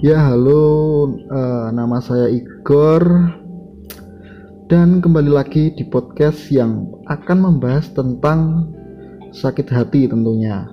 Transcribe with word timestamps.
Ya, 0.00 0.16
halo, 0.32 1.12
uh, 1.28 1.68
nama 1.76 2.00
saya 2.00 2.32
Igor 2.32 3.04
dan 4.64 5.04
kembali 5.04 5.28
lagi 5.28 5.76
di 5.76 5.84
podcast 5.84 6.48
yang 6.48 6.88
akan 7.04 7.44
membahas 7.44 7.92
tentang 7.92 8.72
sakit 9.28 9.68
hati 9.68 10.08
tentunya. 10.08 10.72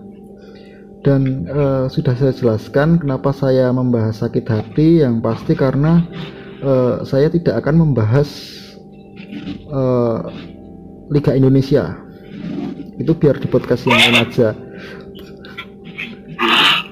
Dan 1.03 1.43
uh, 1.52 1.91
sudah 1.91 2.16
saya 2.16 2.31
jelaskan 2.31 3.03
kenapa 3.03 3.35
saya 3.35 3.67
membahas 3.75 4.23
sakit 4.23 4.48
hati 4.48 5.03
yang 5.03 5.20
pasti 5.20 5.59
karena 5.59 6.07
uh, 6.63 7.03
saya 7.03 7.27
tidak 7.27 7.59
akan 7.59 7.84
membahas 7.84 8.31
uh, 9.67 10.23
Liga 11.12 11.35
Indonesia. 11.35 11.99
Itu 12.95 13.12
biar 13.12 13.44
di 13.44 13.52
podcast 13.52 13.84
yang 13.91 13.99
lain 13.99 14.23
aja 14.23 14.55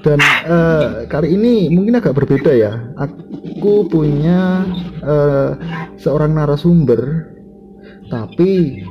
dan 0.06 0.22
uh, 0.46 1.02
kali 1.10 1.34
ini 1.34 1.66
mungkin 1.74 1.98
agak 1.98 2.14
berbeda 2.14 2.54
ya. 2.54 2.94
Aku 2.94 3.90
punya 3.90 4.62
uh, 5.02 5.58
seorang 5.98 6.38
narasumber 6.38 7.34
tapi 8.06 8.86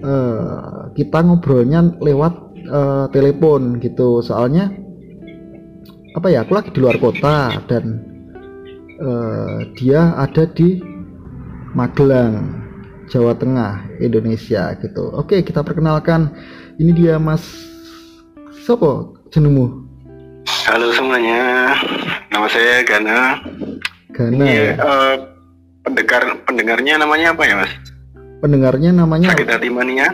uh, 0.00 0.88
kita 0.96 1.20
ngobrolnya 1.20 1.92
lewat 2.00 2.32
uh, 2.72 3.12
telepon 3.12 3.76
gitu. 3.84 4.24
Soalnya 4.24 4.72
apa 6.16 6.32
ya 6.32 6.48
aku 6.48 6.56
lagi 6.56 6.72
di 6.72 6.80
luar 6.80 6.96
kota 6.96 7.52
dan 7.68 8.00
uh, 9.04 9.68
dia 9.76 10.16
ada 10.16 10.48
di 10.48 10.80
Magelang 11.76 12.64
Jawa 13.12 13.36
Tengah 13.36 14.00
Indonesia 14.00 14.72
gitu. 14.80 15.12
Oke 15.12 15.44
kita 15.44 15.60
perkenalkan. 15.60 16.32
Ini 16.80 16.94
dia 16.96 17.20
Mas 17.20 17.44
Sopo 18.64 19.18
jenengmu 19.28 19.87
Halo 20.68 20.92
semuanya, 20.92 21.72
nama 22.28 22.44
saya 22.44 22.84
Gana. 22.84 23.40
Gana. 24.12 24.36
Ini, 24.36 24.76
uh, 24.76 25.16
pendengar 25.80 26.44
pendengarnya 26.44 27.00
namanya 27.00 27.32
apa 27.32 27.42
ya 27.48 27.56
mas? 27.56 27.72
Pendengarnya 28.44 28.92
namanya 28.92 29.32
Sakit 29.32 29.48
Hati 29.48 29.72
Mania? 29.72 30.12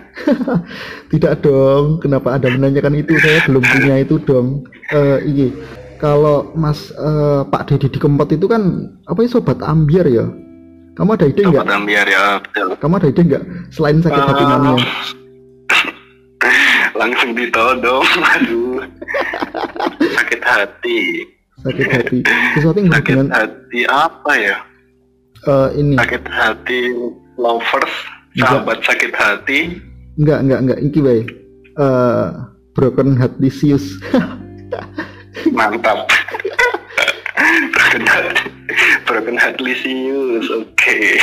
Tidak 1.10 1.42
dong, 1.42 1.98
kenapa 1.98 2.38
ada 2.38 2.54
menanyakan 2.54 3.02
itu? 3.02 3.18
Saya 3.18 3.42
belum 3.50 3.66
punya 3.66 3.94
itu 3.98 4.22
dong. 4.22 4.62
Uh, 4.94 5.18
ini 5.26 5.50
kalau 5.98 6.54
Mas 6.54 6.94
uh, 7.02 7.42
Pak 7.50 7.74
Deddy 7.74 7.90
di 7.90 7.98
Kempot 7.98 8.30
itu 8.30 8.46
kan 8.46 8.94
apa 9.10 9.26
ya 9.26 9.34
sobat 9.34 9.58
ambiar 9.58 10.06
ya? 10.06 10.30
Kamu 10.94 11.18
ada 11.18 11.26
ide 11.26 11.50
nggak? 11.50 11.66
Sobat 11.66 11.74
ambiar 11.82 12.06
ya, 12.06 12.38
betul. 12.38 12.78
Kamu 12.78 12.94
ada 13.02 13.10
ide 13.10 13.22
nggak 13.26 13.44
selain 13.74 13.98
sakit 14.06 14.22
uh, 14.22 14.28
hati 14.30 14.44
mania? 14.46 14.74
langsung 16.94 17.34
ditodong, 17.34 18.06
aduh 18.22 18.86
sakit 20.24 20.40
hati. 20.40 21.00
Sakit 21.60 21.88
hati. 21.92 22.18
Sesuatu 22.56 22.80
yang 22.80 22.88
sakit 22.96 23.12
dengan... 23.12 23.28
hati 23.28 23.80
apa 23.84 24.32
ya? 24.40 24.56
Uh, 25.44 25.68
ini. 25.76 25.94
Sakit 26.00 26.24
hati 26.32 26.80
lovers 27.36 27.94
sahabat 28.40 28.80
enggak. 28.80 28.88
sakit 28.88 29.12
hati. 29.12 29.60
Enggak 30.16 30.38
enggak 30.48 30.60
enggak. 30.64 30.78
Ini 30.80 30.98
baik 31.04 31.28
uh, 31.76 32.26
broken 32.72 33.20
heart 33.20 33.36
lisius 33.36 34.00
mantap. 35.56 36.08
Broken 37.76 38.04
heart 38.08 38.34
broken 39.04 39.36
heart 39.36 39.60
lisius 39.60 40.48
oke. 40.48 40.72
Okay. 40.72 41.20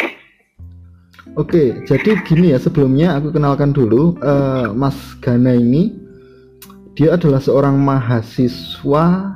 Oke, 1.40 1.88
jadi 1.88 2.20
gini 2.28 2.52
ya 2.52 2.60
sebelumnya 2.60 3.16
aku 3.16 3.32
kenalkan 3.32 3.72
dulu 3.72 4.20
uh, 4.20 4.76
Mas 4.76 5.00
Gana 5.24 5.56
ini 5.56 5.96
dia 7.02 7.18
adalah 7.18 7.42
seorang 7.42 7.82
mahasiswa 7.82 9.34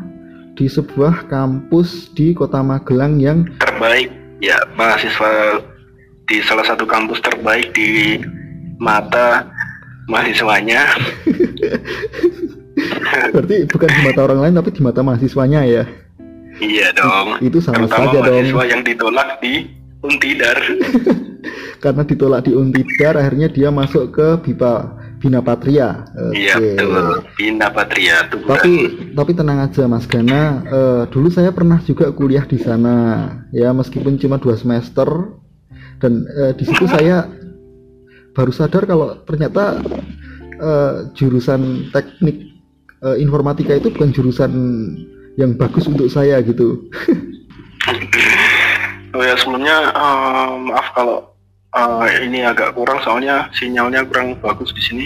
di 0.53 0.69
sebuah 0.69 1.25
kampus 1.25 2.13
di 2.13 2.38
Kota 2.38 2.61
Magelang 2.61 3.17
yang 3.17 3.49
terbaik. 3.57 4.13
Ya 4.38 4.53
mahasiswa 4.77 5.66
di 6.29 6.45
salah 6.45 6.62
satu 6.62 6.85
kampus 6.85 7.25
terbaik 7.25 7.73
di 7.73 8.22
mata 8.78 9.50
mahasiswanya. 10.06 10.85
Berarti 13.34 13.66
bukan 13.66 13.89
di 13.89 14.01
mata 14.13 14.22
orang 14.22 14.39
lain 14.45 14.53
tapi 14.62 14.69
di 14.69 14.81
mata 14.85 15.01
mahasiswanya 15.01 15.66
ya? 15.66 15.89
Iya 16.62 16.94
dong. 16.94 17.41
Itu 17.41 17.66
sama 17.66 17.89
Terutama 17.89 18.13
saja 18.13 18.19
dong. 18.22 18.45
mahasiswa 18.45 18.66
yang 18.69 18.81
ditolak 18.85 19.29
di 19.41 19.73
Untidar. 20.06 20.57
Karena 21.81 22.06
ditolak 22.06 22.45
di 22.45 22.53
Untidar 22.53 23.18
akhirnya 23.18 23.50
dia 23.50 23.73
masuk 23.73 24.13
ke 24.13 24.38
BIPA 24.45 25.01
Bina 25.25 25.41
Patria. 25.41 26.06
Iya 26.38 26.62
betul, 26.62 27.25
Bina 27.34 27.74
Patria. 27.74 28.30
Tuh, 28.30 28.46
tapi 28.46 28.74
tapi 29.18 29.31
tenang 29.34 29.66
aja 29.66 29.90
Mas 29.90 30.06
Gana, 30.06 30.62
uh, 30.69 31.03
dulu 31.09 31.34
saya 31.34 31.50
pernah 31.50 31.81
juga 31.81 32.13
kuliah 32.13 32.46
di 32.46 32.62
sana, 32.62 33.25
ya 33.50 33.74
meskipun 33.74 34.22
cuma 34.22 34.38
dua 34.38 34.53
semester, 34.53 35.34
dan 35.97 36.30
uh, 36.30 36.53
di 36.53 36.62
situ 36.62 36.86
saya 36.94 37.25
baru 38.38 38.53
sadar 38.53 38.86
kalau 38.86 39.18
ternyata 39.25 39.81
uh, 40.62 41.09
jurusan 41.18 41.90
teknik 41.90 42.46
uh, 43.02 43.18
informatika 43.18 43.74
itu 43.74 43.90
bukan 43.90 44.13
jurusan 44.13 44.53
yang 45.42 45.57
bagus 45.57 45.90
untuk 45.90 46.06
saya 46.06 46.38
gitu. 46.46 46.86
oh 49.18 49.25
ya 49.25 49.34
sebelumnya 49.42 49.90
uh, 49.90 50.53
maaf 50.69 50.94
kalau 50.94 51.34
uh, 51.75 52.08
ini 52.24 52.41
agak 52.47 52.74
kurang 52.74 53.03
soalnya 53.03 53.52
sinyalnya 53.53 54.08
kurang 54.08 54.40
bagus 54.40 54.72
di 54.72 54.81
sini. 54.81 55.06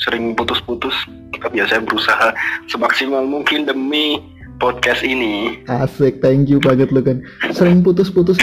Sering 0.00 0.36
putus-putus. 0.36 0.94
Tapi 1.40 1.60
ya 1.60 1.64
saya 1.64 1.80
berusaha 1.80 2.36
semaksimal 2.68 3.24
mungkin 3.24 3.64
demi 3.64 4.20
podcast 4.60 5.00
ini. 5.00 5.64
Asik 5.68 6.20
thank 6.20 6.52
you 6.52 6.60
banget 6.60 6.92
lo 6.92 7.00
kan 7.00 7.24
sering 7.56 7.80
putus-putus. 7.80 8.36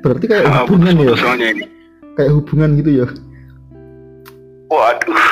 Berarti 0.00 0.26
kayak 0.30 0.46
uh, 0.46 0.64
hubungan 0.64 0.94
putus 0.94 1.18
-putus 1.18 1.42
ya 1.42 1.50
ini. 1.50 1.64
kayak 2.14 2.32
hubungan 2.34 2.70
gitu 2.78 2.90
ya? 3.04 3.06
Waduh 4.70 5.22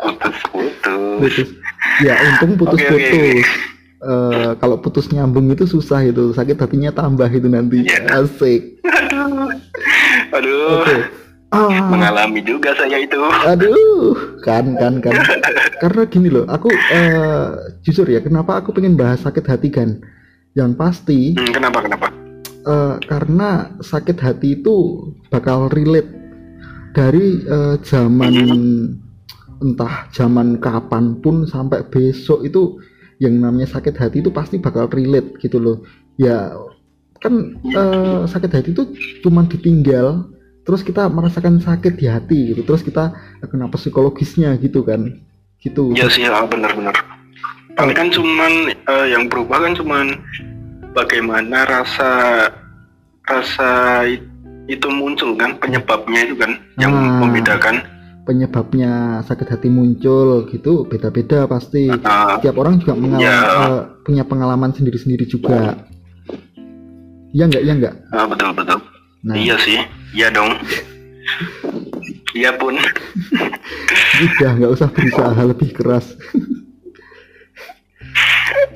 putus-putus. 0.00 1.36
Ya 2.00 2.16
untung 2.16 2.56
putus-putus. 2.56 2.96
okay, 2.96 3.44
okay. 3.44 3.68
Uh, 4.00 4.56
kalau 4.56 4.80
putus 4.80 5.12
nyambung 5.12 5.52
itu 5.52 5.68
susah 5.68 6.00
itu. 6.00 6.32
Sakit 6.32 6.56
hatinya 6.56 6.88
tambah 6.88 7.28
itu 7.28 7.48
nanti. 7.52 7.84
Yeah. 7.84 8.24
asik 8.24 8.80
Aduh. 10.34 10.86
Okay. 10.86 11.00
Ah. 11.50 11.90
Mengalami 11.90 12.46
juga 12.46 12.70
saya 12.78 13.02
itu. 13.02 13.18
Aduh, 13.18 14.38
kan 14.46 14.70
kan 14.78 15.02
kan. 15.02 15.18
Karena 15.82 16.02
gini 16.06 16.30
loh, 16.30 16.46
aku 16.46 16.70
uh, 16.70 17.74
jujur 17.82 18.06
ya, 18.06 18.22
kenapa 18.22 18.62
aku 18.62 18.70
pengen 18.70 18.94
bahas 18.94 19.26
sakit 19.26 19.42
hati 19.50 19.66
kan? 19.66 19.98
Yang 20.54 20.78
pasti. 20.78 21.20
Hmm, 21.34 21.50
kenapa 21.50 21.82
kenapa? 21.82 22.06
Uh, 22.60 23.00
karena 23.08 23.72
sakit 23.80 24.20
hati 24.20 24.62
itu 24.62 25.08
bakal 25.32 25.72
relate 25.72 26.12
dari 26.92 27.40
uh, 27.48 27.80
zaman 27.80 28.34
hmm. 28.36 29.64
entah 29.64 30.06
zaman 30.12 30.60
kapan 30.60 31.18
pun 31.24 31.48
sampai 31.48 31.82
besok 31.88 32.44
itu 32.44 32.78
yang 33.16 33.40
namanya 33.40 33.80
sakit 33.80 33.96
hati 33.96 34.20
itu 34.22 34.30
pasti 34.30 34.60
bakal 34.62 34.86
relate 34.92 35.34
gitu 35.42 35.58
loh. 35.58 35.82
Ya 36.20 36.52
kan 37.20 37.60
uh, 37.76 38.24
sakit 38.24 38.50
hati 38.50 38.70
itu 38.72 38.84
cuma 39.20 39.44
ditinggal 39.44 40.24
terus 40.64 40.80
kita 40.80 41.08
merasakan 41.08 41.60
sakit 41.60 42.00
di 42.00 42.06
hati 42.08 42.38
gitu 42.52 42.64
terus 42.64 42.80
kita 42.80 43.12
kenapa 43.48 43.76
psikologisnya 43.76 44.56
gitu 44.60 44.84
kan 44.84 45.20
gitu. 45.60 45.92
Ya 45.92 46.08
sih 46.08 46.24
ya, 46.24 46.40
benar-benar 46.48 46.96
paling 47.80 47.96
kan 47.96 48.08
cuman 48.12 48.52
uh, 48.92 49.06
yang 49.08 49.24
berubah 49.30 49.64
kan 49.64 49.72
cuman 49.72 50.06
bagaimana 50.92 51.64
rasa 51.64 52.12
rasa 53.24 54.04
itu 54.68 54.86
muncul 54.90 55.34
kan 55.38 55.56
penyebabnya 55.56 56.20
itu 56.28 56.34
kan 56.36 56.52
yang 56.76 56.92
ah, 56.92 57.24
membedakan. 57.24 57.80
penyebabnya 58.28 59.24
sakit 59.26 59.48
hati 59.48 59.68
muncul 59.72 60.46
gitu 60.52 60.86
beda-beda 60.86 61.50
pasti. 61.50 61.90
Uh, 61.90 62.38
setiap 62.38 62.60
orang 62.60 62.78
juga 62.78 62.94
mengalami 62.94 63.26
ya. 63.26 63.40
uh, 63.42 63.82
punya 64.06 64.22
pengalaman 64.28 64.70
sendiri-sendiri 64.70 65.26
juga 65.26 65.74
Iya 67.30 67.44
enggak, 67.46 67.62
iya 67.62 67.72
enggak? 67.78 67.94
Ah, 68.10 68.26
betul 68.26 68.50
betul. 68.54 68.78
Nah. 69.22 69.34
Iya 69.36 69.54
sih, 69.60 69.78
iya 70.16 70.28
dong. 70.32 70.56
iya 72.38 72.50
pun. 72.56 72.74
Udah 74.20 74.50
nggak 74.58 74.72
usah 74.72 74.88
berusaha 74.90 75.42
lebih 75.46 75.70
keras. 75.76 76.16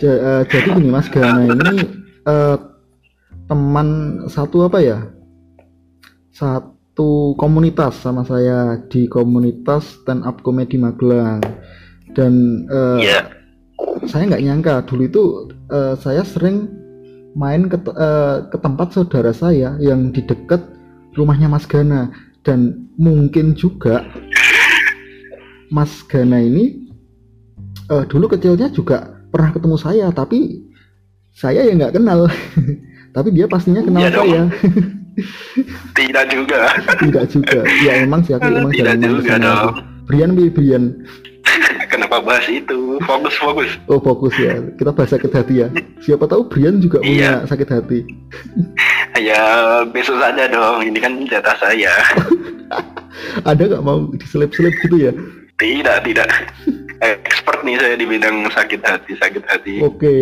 Uh, 0.04 0.44
jadi 0.52 0.68
gini 0.76 0.92
Mas 0.92 1.08
Gana 1.08 1.48
ini 1.48 2.04
uh, 2.28 2.60
teman 3.48 4.20
satu 4.28 4.68
apa 4.68 4.78
ya? 4.84 4.98
Satu 6.28 7.32
komunitas 7.40 8.04
sama 8.04 8.20
saya 8.28 8.84
di 8.92 9.08
komunitas 9.08 10.04
stand 10.04 10.28
up 10.28 10.44
comedy 10.44 10.76
Magelang 10.76 11.40
dan 12.12 12.64
uh, 12.68 13.00
eh, 13.00 13.10
yeah. 13.10 13.24
saya 14.06 14.28
nggak 14.28 14.44
nyangka 14.44 14.74
dulu 14.86 15.02
itu 15.08 15.22
uh, 15.72 15.96
saya 15.98 16.20
sering 16.22 16.83
main 17.34 17.66
ke, 17.66 17.76
uh, 17.90 18.46
ke 18.48 18.56
tempat 18.62 18.94
saudara 18.94 19.34
saya 19.34 19.74
yang 19.82 20.14
di 20.14 20.22
dekat 20.22 20.62
rumahnya 21.18 21.50
Mas 21.50 21.66
Gana 21.66 22.10
dan 22.46 22.90
mungkin 22.94 23.58
juga 23.58 24.06
Mas 25.74 26.02
Gana 26.06 26.38
ini 26.38 26.90
uh, 27.90 28.06
dulu 28.06 28.30
kecilnya 28.30 28.70
juga 28.70 29.18
pernah 29.34 29.50
ketemu 29.50 29.76
saya 29.78 30.06
tapi 30.14 30.62
saya 31.34 31.66
ya 31.66 31.74
nggak 31.74 31.98
kenal 31.98 32.30
tapi 33.16 33.28
dia 33.34 33.50
pastinya 33.50 33.82
kenal 33.82 34.06
dong. 34.10 34.26
saya 34.30 34.42
Tidak 35.94 36.26
juga. 36.26 36.74
tidak 36.98 37.30
juga 37.30 37.62
ya 37.86 38.02
emang 38.02 38.26
sih 38.26 38.34
aku 38.34 38.50
emang 38.50 38.74
Tidak 38.74 38.98
juga 38.98 39.38
dong. 39.38 39.78
Brian 40.10 40.34
Brian 40.34 40.84
Kenapa 41.94 42.18
bahas 42.18 42.42
itu? 42.46 42.98
Fokus 43.06 43.34
fokus. 43.38 43.70
oh 43.86 43.98
fokus 43.98 44.34
ya 44.34 44.58
kita 44.74 44.90
bahas 44.90 45.14
sakit 45.14 45.30
hati 45.30 45.54
ya 45.62 45.68
siapa 45.98 46.26
tahu 46.26 46.50
Brian 46.50 46.82
juga 46.82 46.98
punya 46.98 47.38
Iya. 47.40 47.46
sakit 47.46 47.68
hati 47.70 48.00
Ya 49.14 49.42
besok 49.86 50.18
saja 50.18 50.50
dong. 50.50 50.82
Ini 50.82 50.98
kan 50.98 51.22
jatah 51.30 51.54
saya. 51.54 51.94
ada 53.50 53.62
nggak 53.62 53.84
mau 53.84 54.10
diselip-selip 54.12 54.74
gitu 54.82 54.98
ya 55.00 55.12
Tidak 55.54 56.02
tidak. 56.02 56.26
Expert 56.98 57.62
nih 57.62 57.78
saya 57.78 57.94
di 57.94 58.10
bidang 58.10 58.50
sakit 58.50 58.82
hati 58.82 59.14
sakit 59.14 59.44
hati. 59.46 59.74
Oke, 59.78 60.14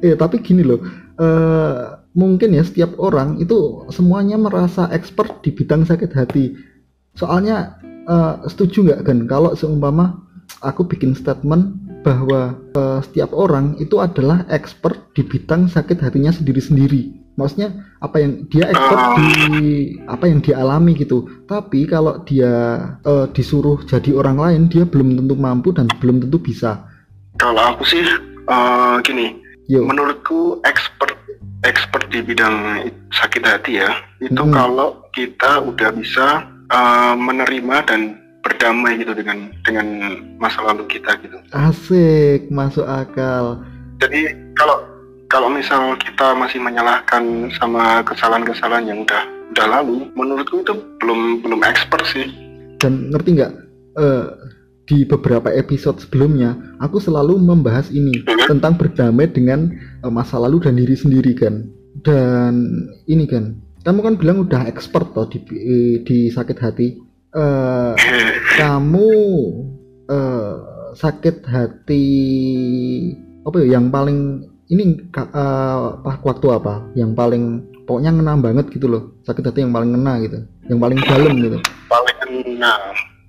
eh 0.00 0.18
tapi 0.18 0.42
gini 0.42 0.66
loh, 0.66 0.82
eh 1.16 1.74
mungkin 2.18 2.50
ya 2.50 2.66
setiap 2.66 2.98
orang 2.98 3.38
itu 3.38 3.54
semuanya 3.92 4.34
merasa 4.34 4.90
expert 4.90 5.38
di 5.46 5.54
bidang 5.54 5.86
sakit 5.86 6.10
hati. 6.10 6.58
Soalnya 7.14 7.78
eh, 8.02 8.34
setuju 8.50 8.90
nggak 8.90 9.00
kan 9.06 9.18
kalau 9.30 9.54
seumpama 9.54 10.25
aku 10.62 10.86
bikin 10.88 11.12
statement 11.16 11.76
bahwa 12.06 12.54
eh, 12.76 13.00
setiap 13.02 13.34
orang 13.34 13.74
itu 13.82 13.98
adalah 13.98 14.46
expert 14.48 15.10
di 15.12 15.26
bidang 15.26 15.66
sakit 15.66 15.98
hatinya 16.00 16.30
sendiri-sendiri. 16.30 17.26
Maksudnya 17.36 17.84
apa 18.00 18.16
yang 18.22 18.48
dia 18.48 18.64
expert 18.72 19.02
di 19.20 19.28
apa 20.08 20.24
yang 20.24 20.40
dia 20.40 20.56
alami 20.56 20.96
gitu. 20.96 21.28
Tapi 21.50 21.84
kalau 21.90 22.22
dia 22.24 22.52
eh, 23.04 23.26
disuruh 23.34 23.82
jadi 23.84 24.14
orang 24.14 24.38
lain, 24.38 24.62
dia 24.70 24.86
belum 24.86 25.18
tentu 25.18 25.34
mampu 25.36 25.74
dan 25.74 25.90
belum 26.00 26.22
tentu 26.24 26.38
bisa. 26.40 26.86
Kalau 27.36 27.76
aku 27.76 27.84
sih 27.84 28.06
eh, 28.46 28.96
gini, 29.04 29.36
Yo. 29.66 29.82
menurutku 29.82 30.62
expert 30.62 31.18
expert 31.66 32.06
di 32.14 32.22
bidang 32.22 32.86
sakit 33.10 33.42
hati 33.42 33.82
ya 33.82 33.90
itu 34.22 34.38
Hmm. 34.38 34.54
kalau 34.54 35.02
kita 35.10 35.58
udah 35.66 35.90
bisa 35.90 36.46
eh, 36.70 37.14
menerima 37.18 37.76
dan 37.86 38.00
berdamai 38.46 39.02
gitu 39.02 39.10
dengan 39.18 39.50
dengan 39.66 39.86
masa 40.38 40.62
lalu 40.62 40.86
kita 40.86 41.18
gitu. 41.26 41.34
Asik, 41.50 42.46
masuk 42.54 42.86
akal. 42.86 43.66
Jadi 43.98 44.30
kalau 44.54 44.78
kalau 45.26 45.50
misal 45.50 45.98
kita 45.98 46.38
masih 46.38 46.62
menyalahkan 46.62 47.50
sama 47.58 48.06
kesalahan-kesalahan 48.06 48.86
yang 48.86 49.02
udah 49.02 49.22
udah 49.50 49.66
lalu, 49.66 50.06
menurutku 50.14 50.62
itu 50.62 50.74
belum 51.02 51.42
belum 51.42 51.60
expert 51.66 52.06
sih. 52.06 52.30
Dan 52.78 53.10
ngerti 53.10 53.42
nggak? 53.42 53.52
eh, 53.96 54.28
di 54.84 55.08
beberapa 55.08 55.48
episode 55.48 55.98
sebelumnya, 56.04 56.52
aku 56.78 57.00
selalu 57.00 57.40
membahas 57.40 57.88
ini 57.88 58.20
Mhm. 58.22 58.44
tentang 58.44 58.76
berdamai 58.76 59.26
dengan 59.26 59.72
eh, 60.04 60.12
masa 60.12 60.36
lalu 60.36 60.60
dan 60.62 60.76
diri 60.76 60.92
sendiri 60.92 61.32
kan. 61.32 61.64
Dan 62.04 62.84
ini 63.08 63.24
kan, 63.24 63.56
kamu 63.82 64.04
kan 64.04 64.14
bilang 64.20 64.44
udah 64.44 64.68
expert 64.68 65.16
toh 65.16 65.24
di 65.32 65.40
di 66.04 66.28
sakit 66.28 66.58
hati. 66.60 67.00
Eh, 67.36 67.92
kamu 68.60 69.10
eh, 70.08 70.52
sakit 70.96 71.44
hati 71.44 72.06
apa 73.44 73.56
ya 73.60 73.76
yang 73.76 73.92
paling 73.92 74.48
ini 74.72 75.12
apa 75.12 76.16
waktu 76.24 76.46
apa? 76.48 76.88
Yang 76.96 77.12
paling 77.12 77.44
pokoknya 77.84 78.10
ngena 78.16 78.40
banget 78.40 78.72
gitu 78.72 78.88
loh. 78.88 79.02
Sakit 79.28 79.44
hati 79.44 79.62
yang 79.62 79.76
paling 79.76 79.92
ngena 79.92 80.12
gitu. 80.24 80.38
Yang 80.72 80.78
paling 80.80 80.98
dalam 81.04 81.34
gitu. 81.44 81.58
Paling 81.92 82.16
ngena. 82.24 82.72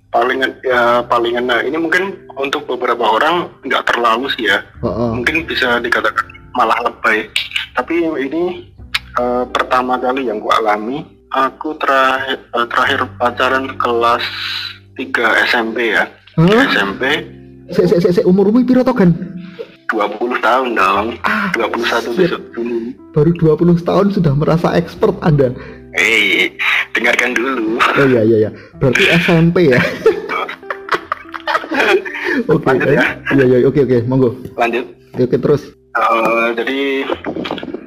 Paling 0.08 0.38
ya 0.64 1.04
paling 1.04 1.32
ngena. 1.36 1.56
Ini 1.68 1.76
mungkin 1.76 2.16
untuk 2.40 2.64
beberapa 2.64 3.04
orang 3.04 3.52
nggak 3.68 3.92
terlalu 3.92 4.32
sih 4.32 4.48
ya. 4.48 4.64
Heeh. 4.80 5.10
mungkin 5.20 5.44
bisa 5.44 5.78
dikatakan 5.84 6.24
malah 6.56 6.80
lebay. 6.80 7.28
Tapi 7.76 8.08
ini 8.24 8.72
eh, 9.20 9.44
pertama 9.52 10.00
kali 10.00 10.32
yang 10.32 10.40
ku 10.40 10.48
alami 10.48 11.17
aku 11.32 11.76
terakhir 11.76 12.38
eh, 12.40 12.66
terakhir 12.68 13.00
pacaran 13.20 13.66
kelas 13.76 14.24
3 14.96 15.48
SMP 15.48 15.92
ya. 15.94 16.04
Hah? 16.38 16.64
SMP 16.70 17.02
Se, 17.68 17.84
se, 17.84 18.00
se, 18.00 18.08
se, 18.16 18.22
umurmu 18.24 18.64
piro 18.64 18.80
to 18.80 18.96
kan 18.96 19.12
20 19.92 20.40
tahun 20.40 20.68
dong. 20.72 21.06
Ah 21.24 21.52
21 21.52 22.16
shit. 22.16 22.32
besok. 22.32 22.42
Dulu 22.56 22.76
baru 23.12 23.30
20 23.76 23.88
tahun 23.88 24.06
sudah 24.12 24.32
merasa 24.32 24.72
expert 24.72 25.16
anda. 25.20 25.52
Eh 25.92 26.48
dengarkan 26.96 27.36
dulu. 27.36 27.76
Oh 27.80 28.06
iya 28.08 28.24
iya 28.24 28.36
iya. 28.48 28.50
Berarti 28.80 29.04
SMP 29.20 29.72
ya? 29.72 29.80
Oke 32.48 32.64
Lanjut 32.64 32.88
ya. 32.94 33.04
iya 33.34 33.44
iya 33.44 33.58
oke 33.66 33.80
oke. 33.84 33.98
Monggo. 34.06 34.30
Lanjut. 34.56 34.84
Oke 35.16 35.22
oke, 35.26 35.36
terus. 35.40 35.62
Eh, 35.98 36.48
jadi 36.54 36.78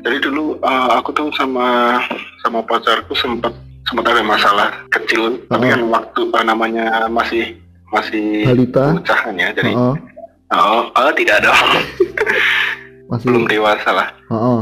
jadi 0.01 0.17
dulu 0.19 0.57
eh, 0.57 0.89
aku 0.93 1.09
tuh 1.11 1.29
sama 1.33 1.97
sama 2.41 2.59
pacarku 2.61 3.13
sempat 3.13 3.53
sempat 3.85 4.05
ada 4.07 4.21
masalah 4.21 4.69
kecil. 4.89 5.41
Tapi 5.47 5.65
Oh. 5.65 5.71
kan 5.71 5.81
waktu 5.89 6.21
eh, 6.27 6.43
namanya 6.45 6.85
masih 7.07 7.43
masih 7.91 8.47
Balita. 8.47 8.95
bocah 8.95 9.19
kan 9.27 9.35
ya 9.35 9.49
jadi 9.51 9.71
Heeh, 9.71 9.95
oh, 10.51 10.83
oh, 10.91 11.11
tidak 11.15 11.43
dong. 11.43 11.55
Belum 13.23 13.43
masih 13.43 13.59
dewasa 13.59 13.89
lah. 13.91 14.07
Eh, 14.31 14.61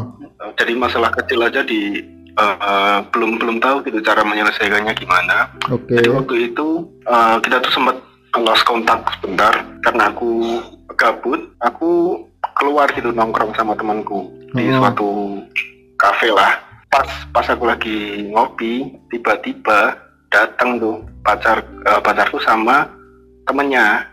jadi 0.57 0.73
masalah 0.73 1.09
kecil 1.13 1.41
aja 1.41 1.61
di 1.61 2.01
eh, 2.33 2.55
eh, 2.57 2.97
belum 3.11 3.37
belum 3.37 3.57
tahu 3.59 3.85
gitu 3.85 4.01
cara 4.01 4.21
menyelesaikannya 4.25 4.93
gimana. 4.95 5.49
Oke. 5.69 5.97
Jadi 5.97 6.09
waktu 6.09 6.35
itu 6.49 6.67
eh, 7.05 7.35
kita 7.41 7.61
tuh 7.61 7.73
sempat 7.73 7.95
lost 8.37 8.65
kontak 8.65 9.01
sebentar. 9.17 9.53
Karena 9.81 10.09
aku 10.09 10.61
gabut 10.97 11.41
aku 11.61 12.21
keluar 12.57 12.89
gitu 12.91 13.13
nongkrong 13.13 13.53
sama 13.55 13.71
temanku 13.75 14.27
di 14.53 14.63
Oh. 14.69 14.81
suatu 14.81 15.09
kafe 15.95 16.29
lah. 16.33 16.57
Pas 16.89 17.05
pas 17.29 17.45
aku 17.45 17.69
lagi 17.69 18.25
ngopi 18.33 18.97
tiba-tiba 19.13 19.93
datang 20.33 20.81
tuh 20.81 21.05
pacar 21.21 21.61
eh, 21.61 21.99
pacarku 22.01 22.41
sama 22.41 22.89
temennya. 23.45 24.05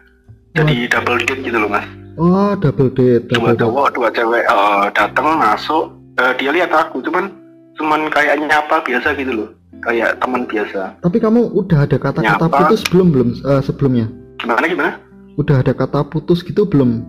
Jadi 0.57 0.89
double 0.89 1.21
date 1.25 1.45
gitu 1.45 1.57
loh 1.61 1.69
mas. 1.69 1.85
Oh 2.17 2.57
double 2.57 2.89
date 2.93 3.29
dua 3.29 3.53
double 3.53 3.57
date. 3.57 3.63
cowok 3.65 3.89
dua 3.97 4.09
cewek 4.13 4.45
eh, 4.45 4.85
datang 4.93 5.37
masuk. 5.37 5.93
Eh, 6.17 6.33
dia 6.41 6.51
lihat 6.53 6.73
aku 6.73 7.05
cuman 7.05 7.29
cuman 7.77 8.09
kayak 8.09 8.41
nyapa 8.41 8.81
biasa 8.85 9.13
gitu 9.17 9.33
loh. 9.33 9.49
Kayak 9.85 10.17
teman 10.21 10.49
biasa. 10.49 10.97
Tapi 11.05 11.21
kamu 11.21 11.53
udah 11.53 11.85
ada 11.85 11.97
kata-kata 12.01 12.49
putus 12.49 12.81
belum 12.89 13.09
belum 13.13 13.29
eh, 13.45 13.63
sebelumnya? 13.65 14.07
Gimana 14.41 14.65
gimana? 14.69 14.93
Udah 15.37 15.61
ada 15.61 15.73
kata 15.77 16.01
putus 16.09 16.41
gitu 16.41 16.65
belum 16.65 17.05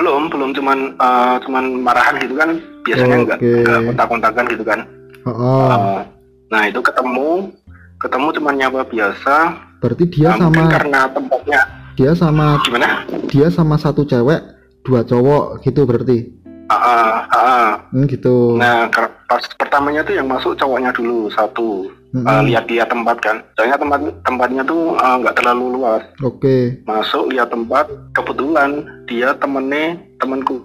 belum 0.00 0.32
belum. 0.32 0.50
Cuman 0.56 0.78
eh, 0.96 1.36
cuman 1.44 1.64
marahan 1.84 2.16
gitu 2.18 2.34
kan. 2.34 2.56
Biasanya 2.82 3.16
nggak 3.22 3.38
Oke. 3.38 3.52
nggak 3.60 3.80
kontak-kontakan 3.92 4.44
gitu 4.48 4.64
kan. 4.64 4.80
Heeh. 5.28 5.68
Eh, 5.68 6.00
nah 6.48 6.62
itu 6.64 6.80
ketemu. 6.80 7.52
Ketemu 8.00 8.26
cuman 8.32 8.54
nyapa 8.56 8.88
biasa. 8.88 9.36
Berarti 9.78 10.04
dia 10.08 10.32
Nah, 10.32 10.48
sama 10.48 10.62
karena 10.68 11.00
tempatnya 11.08 11.60
dia 11.92 12.12
sama 12.16 12.56
gimana? 12.64 13.04
dia 13.28 13.52
sama 13.52 13.76
satu 13.76 14.08
cewek 14.08 14.40
dua 14.80 15.04
cowok 15.04 15.60
gitu 15.60 15.84
berarti 15.84 16.32
Ah, 16.70 16.78
ah, 16.78 17.10
ah. 17.34 17.68
hmm, 17.90 18.06
gitu. 18.06 18.54
Nah 18.54 18.86
pas 19.26 19.42
pertamanya 19.58 20.06
tuh 20.06 20.14
yang 20.14 20.30
masuk 20.30 20.54
cowoknya 20.54 20.94
dulu 20.94 21.26
satu. 21.34 21.90
Mm-mm. 22.14 22.30
Eh, 22.30 22.42
lihat 22.46 22.70
dia 22.70 22.86
tempat 22.86 23.18
kan. 23.18 23.42
Soalnya 23.58 23.74
tempat 23.74 23.98
tempatnya 24.22 24.62
tuh 24.62 24.94
nggak 24.94 25.34
terlalu 25.34 25.82
luas. 25.82 26.02
Oke. 26.22 26.78
Masuk 26.86 27.34
lihat 27.34 27.50
tempat 27.50 27.90
kebetulan 28.14 28.86
dia 29.10 29.34
temennya 29.42 29.98
temanku. 30.22 30.62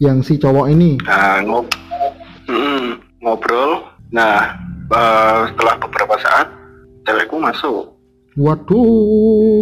Yang 0.00 0.16
si 0.24 0.34
cowok 0.40 0.72
ini? 0.72 0.96
Nah 1.04 1.44
ngob 1.44 1.68
Mm-mm, 2.48 2.96
ngobrol. 3.20 3.84
Nah 4.16 4.48
eh, 4.96 5.40
setelah 5.52 5.76
beberapa 5.76 6.16
saat 6.24 6.48
cewekku 7.04 7.36
masuk. 7.36 7.92
Waduh. 8.40 9.60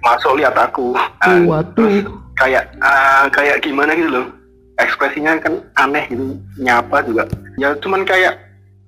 Masuk 0.00 0.32
lihat 0.40 0.56
aku. 0.56 0.96
Nah, 0.96 1.44
waduh. 1.44 1.76
terus 1.76 2.08
kayak 2.40 2.72
ah, 2.80 3.28
kayak 3.28 3.60
gimana 3.60 3.92
gitu 3.92 4.08
loh 4.08 4.41
ekspresinya 4.82 5.38
kan 5.38 5.62
aneh 5.78 6.04
gitu 6.10 6.36
nyapa 6.58 7.06
juga. 7.06 7.30
Ya 7.56 7.74
cuman 7.78 8.02
kayak 8.02 8.38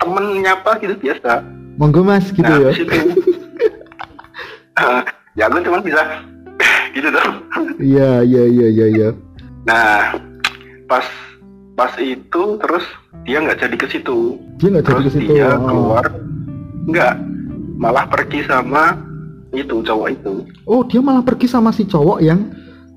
temen 0.03 0.43
nyapa 0.43 0.77
gitu 0.83 0.95
biasa. 0.99 1.41
Monggo 1.79 2.07
mas 2.07 2.31
gitu 2.31 2.47
nah 2.47 2.59
ya. 2.59 2.71
ah, 4.79 5.03
ya 5.39 5.51
aku 5.51 5.63
cuman 5.63 5.83
bisa 5.83 6.03
gitu 6.95 7.09
dong. 7.11 7.35
Iya 7.79 8.23
iya 8.23 8.45
iya 8.47 8.67
iya 8.71 8.87
iya. 8.91 9.09
Nah 9.67 10.19
pas 10.87 11.07
pas 11.75 11.91
itu 11.99 12.43
terus 12.63 12.85
dia 13.27 13.43
nggak 13.43 13.59
jadi 13.59 13.77
ke 13.79 13.87
situ. 13.91 14.39
Dia 14.63 14.69
nggak 14.71 14.87
jadi 14.87 15.03
ke 15.03 15.11
situ 15.11 15.31
dia 15.35 15.59
oh. 15.59 15.67
keluar 15.67 16.05
nggak 16.85 17.15
malah 17.81 18.05
pergi 18.07 18.45
sama 18.47 18.95
itu 19.55 19.83
cowok 19.83 20.09
itu. 20.11 20.35
Oh 20.67 20.83
dia 20.87 21.01
malah 21.03 21.23
pergi 21.23 21.47
sama 21.51 21.71
si 21.75 21.87
cowok 21.87 22.19
yang 22.23 22.51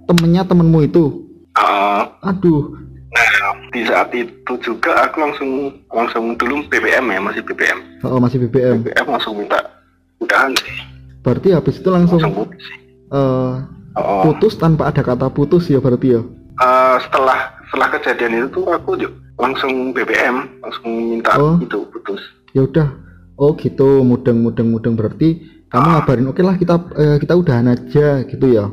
temennya 0.05 0.45
temenmu 0.45 0.79
itu? 0.85 1.25
Ah, 1.57 2.13
aduh 2.21 2.86
di 3.69 3.81
saat 3.83 4.09
itu 4.11 4.53
juga 4.59 5.03
aku 5.03 5.19
langsung 5.19 5.49
langsung 5.87 6.35
dulu 6.35 6.63
BBM 6.67 7.05
ya 7.07 7.19
masih 7.19 7.41
BBM. 7.41 7.79
oh, 8.01 8.17
masih 8.17 8.37
BBM 8.41 8.83
BBM 8.83 9.07
langsung 9.07 9.33
minta 9.35 9.59
udahan 10.17 10.51
sih, 10.55 10.75
berarti 11.21 11.51
habis 11.51 11.77
itu 11.77 11.87
langsung 11.87 12.17
langsung 12.17 12.33
putus 12.43 12.63
sih. 12.63 12.79
eh, 13.09 13.53
Oh, 13.97 14.21
putus 14.23 14.53
tanpa 14.55 14.87
ada 14.87 15.01
kata 15.01 15.25
putus 15.27 15.65
ya 15.67 15.81
berarti 15.81 16.13
ya? 16.13 16.21
Eh, 16.57 16.95
setelah 17.01 17.49
setelah 17.65 17.89
kejadian 17.91 18.33
itu 18.35 18.47
tuh 18.53 18.65
aku 18.69 18.93
langsung 19.35 19.89
BBM 19.91 20.61
langsung 20.61 20.85
minta 20.85 21.33
Oh. 21.33 21.57
itu 21.57 21.81
putus. 21.89 22.21
Ya 22.53 22.61
udah. 22.61 22.89
Oh 23.37 23.53
gitu. 23.53 24.01
Mudeng 24.01 24.41
mudeng 24.41 24.69
mudeng. 24.69 24.93
Berarti 24.93 25.41
kamu 25.67 25.81
Ah. 25.83 25.93
ngabarin 25.97 26.29
oke 26.29 26.41
lah 26.41 26.55
kita 26.55 26.77
eh, 26.93 27.17
kita 27.17 27.33
udahan 27.33 27.69
aja 27.69 28.21
gitu 28.23 28.45
ya? 28.47 28.65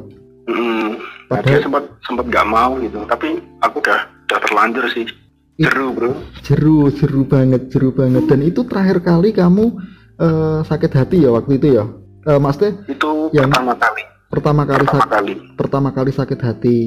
Mm, 0.44 0.96
dia 0.96 1.28
padahal 1.28 1.60
sempat 1.62 1.84
sempat 2.00 2.24
nggak 2.28 2.46
mau 2.46 2.76
gitu. 2.78 2.98
Tapi 3.04 3.28
aku 3.60 3.76
udah 3.80 4.00
udah 4.24 4.38
terlanjur 4.40 4.86
sih. 4.90 5.06
Ih. 5.54 5.70
jeru 5.70 5.94
bro. 5.94 6.10
Jeru 6.42 6.90
jeru 6.90 7.22
banget 7.22 7.70
jeru 7.70 7.94
banget. 7.94 8.26
Dan 8.26 8.42
itu 8.42 8.66
terakhir 8.66 8.98
kali 9.00 9.30
kamu 9.30 9.78
eh, 10.18 10.58
sakit 10.66 10.90
hati 10.90 11.22
ya 11.22 11.30
waktu 11.30 11.62
itu 11.62 11.78
ya? 11.78 11.84
Eh, 12.26 12.40
maksudnya 12.42 12.74
itu 12.88 13.30
Yang- 13.30 13.54
pertama 13.54 13.74
kali. 13.78 14.02
Pertama 14.34 14.62
kali 14.66 14.82
pertama 14.82 15.06
kali. 15.06 15.32
pertama 15.54 15.88
kali 15.94 16.10
sakit 16.10 16.40
hati. 16.42 16.78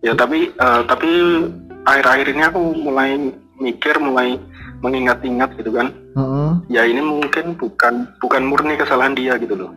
Ya 0.00 0.16
tapi 0.16 0.48
eh, 0.50 0.82
tapi 0.88 1.10
akhir-akhir 1.84 2.26
ini 2.32 2.42
aku 2.48 2.60
mulai 2.80 3.10
mikir 3.60 4.00
mulai 4.00 4.40
mengingat-ingat 4.80 5.56
gitu 5.56 5.72
kan. 5.72 5.92
Heeh. 6.16 6.52
ya 6.72 6.88
ini 6.88 7.04
mungkin 7.04 7.60
bukan 7.60 8.08
bukan 8.24 8.40
murni 8.40 8.80
kesalahan 8.80 9.12
dia 9.12 9.36
gitu 9.36 9.52
loh. 9.52 9.68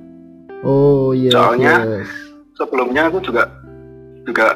Oh 0.63 1.11
iya 1.11 1.35
Soalnya- 1.35 1.83
yes. 1.99 2.07
sebelumnya 2.55 3.11
aku 3.11 3.19
juga 3.19 3.43
juga 4.23 4.55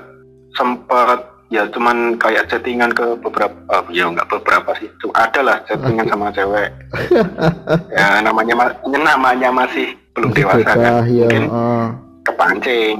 sempat 0.55 1.19
ya 1.53 1.69
cuman 1.69 2.17
kayak 2.17 2.49
chattingan 2.49 2.89
ke 2.89 3.13
beberapa 3.19 3.53
eh, 3.69 3.83
ya 3.93 4.09
nggak 4.09 4.25
beberapa 4.27 4.73
sih. 4.75 4.89
Cuma 4.97 5.13
ada 5.15 5.39
lah 5.39 5.57
chattingan 5.63 6.09
sama 6.09 6.33
cewek. 6.33 6.69
Ya 7.93 8.17
namanya 8.19 8.53
ma- 8.55 8.77
namanya 8.83 9.49
masih 9.49 9.93
belum 10.13 10.29
Masih 10.29 10.41
dewasa 10.41 10.65
kan. 10.67 11.05
ya 11.05 11.25
mungkin 11.25 11.43
heeh. 11.45 11.85
kepancing. 12.23 12.97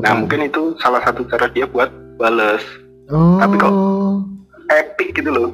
Nah 0.00 0.12
mungkin 0.16 0.40
itu 0.42 0.72
salah 0.78 1.00
satu 1.00 1.24
cara 1.26 1.44
dia 1.46 1.66
buat 1.66 1.92
bales. 2.16 2.64
Oh. 3.06 3.36
Tapi 3.36 3.54
kok- 3.54 3.76
epic 4.70 5.08
gitu 5.14 5.30
loh. 5.30 5.48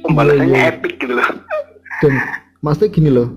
Pembalasannya 0.00 0.46
Iya, 0.48 0.62
iya. 0.62 0.70
epic 0.70 0.94
gitu 0.96 1.12
loh. 1.12 1.26
Dan 2.00 2.12
maksudnya 2.60 2.88
gini 2.88 3.10
loh 3.10 3.28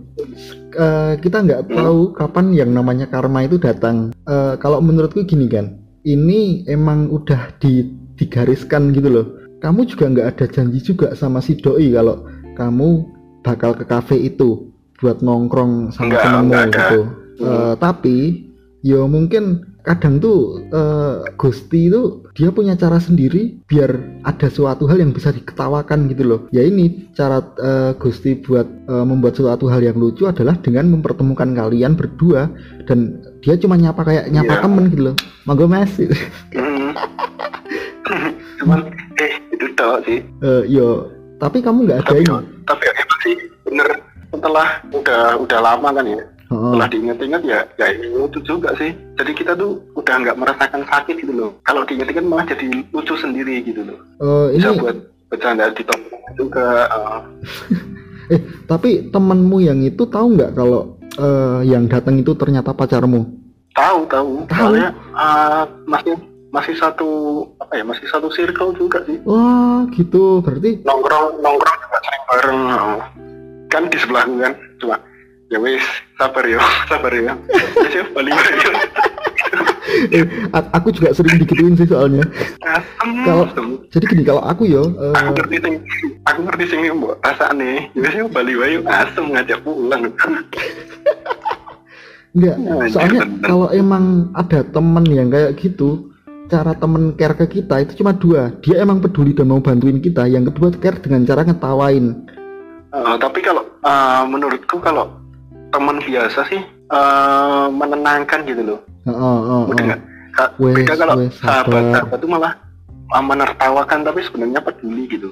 eh, 0.73 1.13
kita 1.17 1.37
nggak 1.39 1.61
Hmm. 1.65 1.75
tahu 1.75 1.99
kapan 2.13 2.45
yang 2.51 2.69
namanya 2.69 3.05
karma 3.05 3.41
itu 3.41 3.57
datang. 3.57 4.13
Eh, 4.23 4.53
kalau 4.57 4.77
menurutku 4.77 5.23
gini 5.23 5.47
kan 5.47 5.73
ini 6.03 6.63
emang 6.65 7.07
udah 7.07 7.55
di, 7.57 7.87
digariskan 8.15 8.91
gitu 8.91 9.09
loh 9.09 9.25
kamu 9.59 9.85
juga 9.85 10.05
nggak 10.07 10.27
ada 10.35 10.45
janji 10.45 10.79
juga 10.79 11.13
sama 11.13 11.39
si 11.39 11.55
doi 11.55 11.89
kalau 11.89 12.27
kamu 12.53 13.07
bakal 13.41 13.71
ke 13.71 13.83
kafe 13.83 14.17
itu 14.21 14.67
buat 14.97 15.19
nongkrong 15.19 15.91
sama 15.91 16.15
temenmu 16.15 16.53
gitu 16.69 17.01
Hmm. 17.33 17.49
Eh, 17.49 17.75
tapi 17.81 18.45
ya 18.85 19.09
mungkin 19.09 19.65
kadang 19.81 20.21
tuh 20.21 20.61
eh, 20.69 21.25
Gusti 21.33 21.89
itu 21.89 22.21
dia 22.37 22.53
punya 22.53 22.77
cara 22.77 23.01
sendiri 23.01 23.57
biar 23.65 23.89
ada 24.21 24.47
suatu 24.47 24.85
hal 24.85 25.01
yang 25.01 25.11
bisa 25.11 25.33
diketawakan 25.33 26.13
gitu 26.13 26.23
loh 26.23 26.39
ya 26.53 26.61
ini 26.61 27.09
cara 27.17 27.41
eh, 27.57 27.97
Gusti 27.97 28.37
buat 28.37 28.69
eh, 28.69 29.01
membuat 29.01 29.33
suatu 29.33 29.65
hal 29.65 29.81
yang 29.81 29.97
lucu 29.97 30.29
adalah 30.29 30.53
dengan 30.61 30.93
mempertemukan 30.93 31.57
kalian 31.57 31.97
berdua 31.97 32.53
dan 32.85 33.17
dia 33.41 33.57
cuma 33.57 33.75
nyapa 33.75 34.05
kayak 34.05 34.29
nyapa 34.29 34.53
Iya. 34.53 34.61
temen 34.61 34.83
gitu 34.93 35.01
loh 35.09 35.15
monggo 35.49 35.65
mas 35.65 35.89
Hmm. 35.97 36.93
Cuman 38.63 38.79
eh 39.19 39.33
itu 39.51 39.65
tau 39.75 39.99
sih. 40.07 40.19
Eh, 40.41 40.63
yo 40.71 41.11
tapi 41.37 41.59
kamu 41.59 41.83
nggak 41.83 41.99
ada 41.99 42.07
tapi 42.07 42.23
ini? 42.23 42.35
tapi 42.63 42.83
emang 42.87 43.19
sih 43.27 43.35
bener. 43.67 43.89
Setelah 44.33 44.67
udah 44.89 45.23
udah 45.37 45.59
lama 45.61 45.89
kan 45.93 46.05
ya 46.09 46.23
Heeh. 46.49 46.69
setelah 46.73 46.87
diinget-inget 46.89 47.41
ya 47.45 47.59
ya 47.77 47.87
lucu 48.15 48.39
juga 48.47 48.71
sih. 48.79 48.95
Jadi 49.19 49.31
kita 49.35 49.53
tuh 49.53 49.83
udah 49.99 50.15
nggak 50.23 50.39
merasakan 50.39 50.81
sakit 50.87 51.15
gitu 51.19 51.33
loh. 51.35 51.51
Kalau 51.67 51.83
diinget-inget 51.85 52.25
malah 52.25 52.47
jadi 52.47 52.71
lucu 52.95 53.13
sendiri 53.19 53.61
gitu 53.67 53.83
loh. 53.83 53.99
Bisa 54.55 54.71
ini 54.71 54.79
buat 54.79 54.97
bercanda 55.29 55.69
di 55.73 55.83
juga 56.33 56.87
eh, 56.89 57.19
eh 58.37 58.41
tapi 58.65 59.09
temenmu 59.11 59.57
yang 59.61 59.81
itu 59.81 60.05
tahu 60.07 60.37
nggak 60.37 60.53
kalau 60.55 60.97
eh, 61.19 61.59
yang 61.67 61.85
datang 61.91 62.17
itu 62.21 62.33
ternyata 62.33 62.73
pacarmu? 62.73 63.21
Tahu 63.73 63.99
tahu. 64.05 64.31
Tahu. 64.45 64.53
soalnya 64.53 64.89
eh, 65.13 65.63
masih 65.89 66.15
masih 66.53 66.77
satu 66.77 67.09
apa 67.57 67.81
ya 67.81 67.83
masih 67.83 68.05
satu 68.05 68.29
circle 68.29 68.77
juga 68.77 69.01
sih. 69.09 69.17
Wah 69.25 69.89
gitu. 69.89 70.37
Berarti 70.45 70.85
nongkrong 70.85 71.41
nongkrong 71.41 71.77
juga 71.81 71.97
sering 72.05 72.23
bareng 72.29 72.59
eh. 72.69 72.97
kan 73.73 73.83
di 73.89 73.97
sebelahku 73.97 74.37
kan 74.37 74.53
cuma 74.77 75.01
ya 75.49 75.57
wis 75.57 75.81
sabar 76.21 76.45
yo 76.45 76.61
sabar 76.93 77.09
yo. 77.09 77.33
Ya 77.33 77.87
sih 77.89 78.05
balik 78.13 78.37
yo. 78.37 78.71
Eh, 79.93 80.25
aku 80.73 80.89
juga 80.89 81.13
sering 81.13 81.37
digituin 81.37 81.77
sih 81.77 81.85
soalnya. 81.85 82.25
Kalau- 83.23 83.45
jadi 83.93 84.05
gini 84.09 84.23
kalau 84.25 84.41
aku 84.41 84.65
yo 84.65 84.89
eh, 84.89 85.13
aku 85.13 85.37
ngerti 85.37 85.57
sing 85.61 85.73
aku 86.25 86.39
ngerti 86.49 86.63
sing 86.65 86.79
mbok 86.97 87.21
rasane. 87.21 87.93
Ya 87.93 88.01
wis 88.01 88.15
yo 88.17 88.25
bali 88.25 88.57
wae 88.57 88.77
yo 88.77 88.81
asem 88.89 89.29
ngajak 89.29 89.61
pulang. 89.61 90.09
Enggak 92.33 92.57
Anjir, 92.57 92.89
soalnya 92.89 93.21
kalau 93.45 93.67
emang 93.69 94.33
ada 94.33 94.65
temen 94.65 95.05
yang 95.05 95.29
kayak 95.29 95.53
gitu 95.61 96.12
cara 96.53 96.77
temen 96.77 97.17
care 97.17 97.33
ke 97.33 97.45
kita 97.51 97.81
itu 97.81 97.97
cuma 97.97 98.13
dua. 98.13 98.53
Dia 98.61 98.85
emang 98.85 99.01
peduli 99.01 99.33
dan 99.33 99.49
mau 99.49 99.57
bantuin 99.57 99.97
kita. 99.97 100.29
Yang 100.29 100.53
kedua 100.53 100.69
care 100.77 101.01
dengan 101.01 101.25
cara 101.25 101.41
ngetawain. 101.41 102.05
Eh, 102.93 103.15
tapi 103.17 103.41
kalau 103.41 103.65
eh, 103.65 104.23
menurutku 104.29 104.77
kalau 104.77 105.09
teman 105.73 105.97
biasa 105.97 106.45
sih 106.45 106.61
eh, 106.93 107.65
menenangkan 107.73 108.45
gitu 108.45 108.61
loh. 108.61 108.79
Heeh, 109.03 109.17
heeh, 109.17 109.63
Udah 109.65 109.73
heeh. 109.73 109.87
nggak? 109.89 110.01
Ka- 110.33 110.53
Wes, 110.57 110.73
beda 110.73 110.93
kalau 110.97 111.13
wes, 111.21 111.33
sahabat 111.37 111.83
sahabat 111.93 112.17
itu 112.17 112.25
malah 112.25 112.53
uh, 113.13 113.21
menertawakan 113.21 114.01
tapi 114.01 114.25
sebenarnya 114.25 114.65
peduli 114.65 115.05
gitu. 115.05 115.29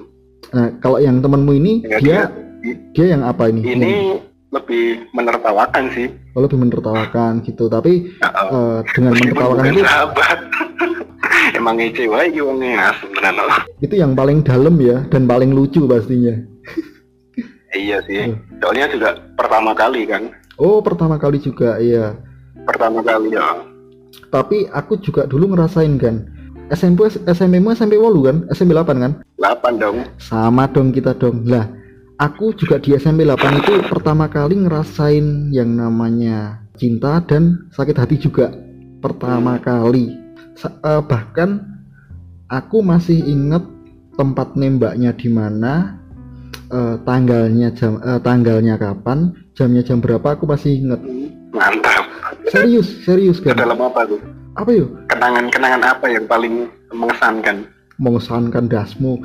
Nah 0.54 0.78
kalau 0.78 1.02
yang 1.02 1.18
temenmu 1.18 1.58
ini 1.58 1.82
Ya, 1.82 1.98
dia 1.98 2.18
dia- 2.62 2.78
dia 2.94 3.06
yang 3.18 3.26
apa 3.26 3.50
ini? 3.50 3.66
Ini 3.66 3.94
lebih 4.52 5.08
menertawakan 5.16 5.90
sih. 5.96 6.12
Oh, 6.36 6.44
lebih 6.44 6.60
menertawakan 6.60 7.40
gitu. 7.48 7.72
Tapi 7.72 8.12
Ya, 8.20 8.30
eh, 8.30 8.80
dengan 8.92 9.12
menertawakan 9.16 9.66
itu 9.72 9.82
sahabat 9.88 10.40
emang 11.58 11.80
ngece 11.80 12.04
wae 12.12 12.28
iki 12.30 12.42
wong 12.44 12.60
itu 13.82 13.96
yang 13.98 14.14
paling 14.14 14.44
dalam 14.44 14.76
ya 14.78 15.02
dan 15.10 15.26
paling 15.26 15.56
lucu 15.56 15.88
pastinya. 15.88 16.36
Iya 17.72 18.04
sih. 18.04 18.36
Soalnya 18.60 18.92
juga 18.92 19.10
pertama 19.40 19.72
kali 19.72 20.04
kan. 20.04 20.36
Oh 20.60 20.84
pertama 20.84 21.16
kali 21.16 21.40
juga 21.40 21.80
iya. 21.80 22.20
Pertama 22.68 23.00
kali 23.02 23.34
ya. 23.34 23.64
Tapi 24.28 24.68
aku 24.70 25.00
juga 25.00 25.24
dulu 25.24 25.56
ngerasain 25.56 25.96
kan 25.96 26.28
SMP 26.72 27.08
SMP 27.12 27.60
mu 27.60 27.72
SMP 27.72 28.00
8 28.00 28.28
kan? 28.28 28.38
SMP 28.52 28.72
8 28.76 29.04
kan? 29.04 29.12
8 29.40 29.82
dong. 29.82 29.98
Sama 30.20 30.68
dong 30.72 30.92
kita 30.92 31.16
dong. 31.16 31.44
Lah 31.48 31.68
aku 32.22 32.54
juga 32.54 32.78
di 32.78 32.94
SMP 32.94 33.26
8 33.26 33.66
itu 33.66 33.74
pertama 33.90 34.30
kali 34.30 34.54
ngerasain 34.62 35.50
yang 35.50 35.74
namanya 35.74 36.62
cinta 36.78 37.18
dan 37.26 37.66
sakit 37.74 37.98
hati 37.98 38.16
juga 38.22 38.54
pertama 39.02 39.58
kali. 39.58 40.14
Sa- 40.54 40.78
eh, 40.86 41.02
bahkan 41.02 41.66
aku 42.54 42.86
masih 42.86 43.18
inget 43.26 43.66
tempat 44.14 44.54
nembaknya 44.54 45.18
di 45.18 45.30
mana 45.34 45.98
eh, 46.70 46.96
tanggalnya 47.02 47.74
jam 47.74 47.98
eh, 47.98 48.22
tanggalnya 48.22 48.78
kapan 48.78 49.34
jamnya 49.58 49.82
jam 49.82 49.98
berapa 49.98 50.38
aku 50.38 50.46
masih 50.46 50.78
inget 50.78 51.02
mantap. 51.50 52.06
Serius 52.54 53.02
serius 53.02 53.42
kan 53.42 53.58
dalam 53.58 53.82
apa 53.82 54.06
tuh? 54.06 54.22
Apa 54.54 54.70
yuk? 54.70 54.94
Kenangan-kenangan 55.10 55.82
apa 55.82 56.06
yang 56.12 56.28
paling 56.30 56.70
mengesankan? 56.94 57.66
Mengesankan 57.98 58.68
dasmu 58.68 59.24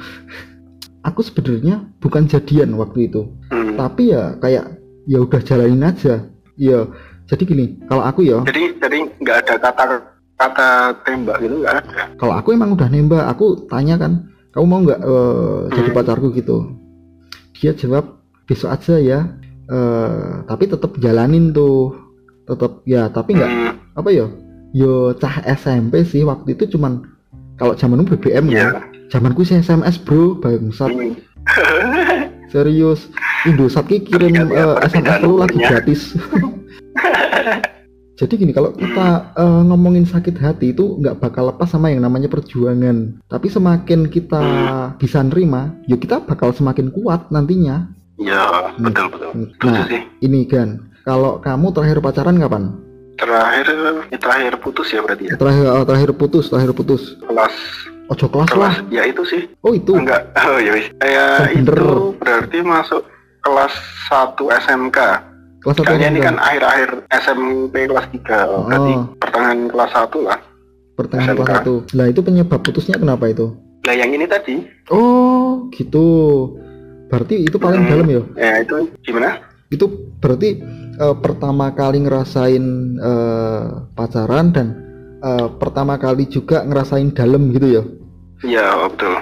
aku 1.06 1.22
sebenarnya 1.22 1.86
bukan 1.96 2.26
jadian 2.26 2.74
waktu 2.74 3.06
itu. 3.06 3.30
Hmm. 3.48 3.78
tapi 3.78 4.10
ya 4.10 4.34
kayak 4.36 4.76
ya 5.06 5.18
udah 5.20 5.40
jalanin 5.40 5.84
aja. 5.84 6.26
Ya 6.56 6.88
jadi 7.24 7.42
gini 7.42 7.64
kalau 7.86 8.02
aku 8.02 8.20
ya 8.22 8.42
jadi 8.42 8.74
jadi 8.76 8.98
nggak 9.16 9.36
ada 9.44 9.54
kata 9.60 9.84
kata 10.34 10.68
tembak 11.02 11.38
gitu 11.38 11.60
nggak 11.60 11.74
ada? 11.74 12.02
Kalau 12.16 12.34
aku 12.34 12.48
emang 12.50 12.72
udah 12.72 12.88
nembak 12.88 13.24
aku 13.26 13.64
tanya 13.66 13.96
kan 13.96 14.12
kamu 14.50 14.64
mau 14.64 14.80
nggak 14.82 15.00
eh, 15.00 15.58
jadi 15.70 15.88
Hmm. 15.88 15.96
pacarku? 15.96 16.28
Gitu. 16.32 16.56
Dia 17.54 17.72
jawab 17.72 18.18
besok 18.44 18.72
aja 18.72 18.96
ya. 18.96 19.20
Eh, 19.66 20.30
tapi 20.44 20.64
tetap 20.66 20.96
jalanin 20.96 21.50
tuh. 21.50 21.92
Tetap 22.44 22.86
ya 22.86 23.10
tapi 23.10 23.34
nggak 23.34 23.50
Hmm, 23.50 23.74
apa 23.92 24.08
ya 24.08 24.26
yo 24.70 25.10
cah 25.12 25.42
SMP 25.42 26.02
sih 26.02 26.22
waktu 26.22 26.54
itu 26.54 26.70
cuman 26.70 27.02
kalau 27.54 27.74
zamanmu 27.74 28.06
BBM 28.06 28.46
Iya. 28.48 28.54
ya 28.54 28.68
zamanku 29.08 29.42
sih 29.42 29.58
SMS 29.58 29.98
bro 30.00 30.38
bangsat. 30.38 30.90
Hmm. 30.90 31.14
serius. 32.52 33.10
Indosat 33.46 33.86
ki 33.86 34.02
kirim 34.02 34.34
eh, 34.50 34.76
SMS 34.86 35.22
lu 35.22 35.38
lagi 35.38 35.58
gratis. 35.58 36.14
Jadi 38.16 38.32
gini 38.40 38.52
kalau 38.56 38.72
kita 38.72 39.36
eh, 39.36 39.62
ngomongin 39.68 40.08
sakit 40.08 40.40
hati 40.40 40.72
itu 40.72 40.96
nggak 40.98 41.20
bakal 41.20 41.52
lepas 41.52 41.68
sama 41.68 41.92
yang 41.92 42.00
namanya 42.00 42.32
perjuangan. 42.32 43.20
Tapi 43.28 43.46
semakin 43.46 44.08
kita 44.08 44.40
Hmm. 44.40 44.88
bisa 44.96 45.20
nerima 45.20 45.76
ya 45.84 46.00
kita 46.00 46.24
bakal 46.24 46.50
semakin 46.56 46.88
kuat 46.90 47.28
nantinya. 47.28 47.92
Ya 48.16 48.72
betul 48.80 49.12
betul. 49.12 49.30
Setuju 49.60 49.68
nah 49.68 49.84
sih. 49.92 50.02
ini 50.24 50.48
kan 50.48 50.88
kalau 51.04 51.36
kamu 51.44 51.68
terakhir 51.76 52.00
pacaran 52.00 52.40
kapan? 52.40 52.72
Terakhir 53.20 53.66
ya 54.08 54.18
terakhir 54.18 54.52
putus 54.64 54.88
ya 54.92 55.00
berarti 55.04 55.24
ya? 55.28 55.34
Terakhir 55.36 55.64
eh, 55.68 55.84
terakhir 55.84 56.10
putus 56.16 56.44
terakhir 56.48 56.72
putus. 56.72 57.20
Kelas 57.20 57.54
ojo 58.06 58.26
kelas 58.26 58.50
lah. 58.52 58.74
ya 58.88 59.02
itu 59.02 59.22
sih. 59.22 59.42
Oh 59.60 59.72
itu? 59.72 59.92
Enggak. 59.92 60.30
Oh 60.46 60.58
ya 60.58 60.72
wis. 60.72 60.86
Bener. 60.94 61.50
itu 61.52 62.14
berarti 62.16 62.58
masuk 62.60 63.02
kelas 63.40 63.74
1 64.06 64.34
SMK 64.38 64.98
kelas 65.56 65.76
satu 65.76 65.82
kayaknya 65.84 66.08
ini 66.08 66.20
kan 66.20 66.36
akhir-akhir 66.36 66.90
SMP 67.12 67.74
kelas 67.84 68.06
3 68.08 68.22
oh, 68.46 68.62
berarti 68.64 68.92
Oh. 68.92 69.02
pertengahan 69.16 69.60
kelas 69.66 69.90
1 69.92 70.18
lah. 70.22 70.38
Pertengahan 70.94 71.34
kelas 71.34 71.42
SMK. 71.44 71.56
satu. 71.58 71.74
Lah 71.92 72.06
itu 72.06 72.20
penyebab 72.20 72.60
putusnya 72.60 72.96
kenapa 72.96 73.26
itu? 73.26 73.50
Lah 73.82 73.92
yang 73.92 74.10
ini 74.10 74.24
tadi. 74.24 74.62
Oh 74.88 75.66
gitu. 75.70 76.06
Berarti 77.06 77.42
itu 77.42 77.56
paling 77.56 77.82
Hmm. 77.82 77.90
dalam 77.92 78.06
ya? 78.08 78.22
Ya 78.36 78.52
itu 78.60 78.74
gimana? 79.00 79.42
Itu 79.68 79.86
berarti 80.16 80.62
eh, 80.96 81.16
pertama 81.16 81.70
kali 81.70 82.00
ngerasain 82.00 82.64
eh, 82.96 83.62
pacaran 83.92 84.46
dan 84.50 84.66
eh, 85.26 85.48
pertama 85.58 85.94
kali 85.96 86.24
juga 86.26 86.62
ngerasain 86.62 87.10
dalam 87.10 87.50
gitu 87.50 87.66
ya? 87.66 87.82
Iya 88.42 88.66
betul. 88.86 89.14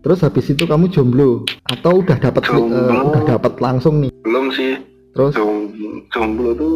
Terus 0.00 0.22
habis 0.22 0.46
itu 0.46 0.64
kamu 0.64 0.86
jomblo? 0.88 1.42
Atau 1.66 2.00
udah 2.00 2.14
dapat 2.16 2.46
Jomblo. 2.46 3.10
udah 3.10 3.22
dapat 3.26 3.58
langsung 3.58 3.98
nih? 4.00 4.10
Belum 4.22 4.48
sih. 4.48 4.78
Terus? 5.10 5.34
Jom- 5.34 5.74
jomblo 6.08 6.54
tuh 6.54 6.74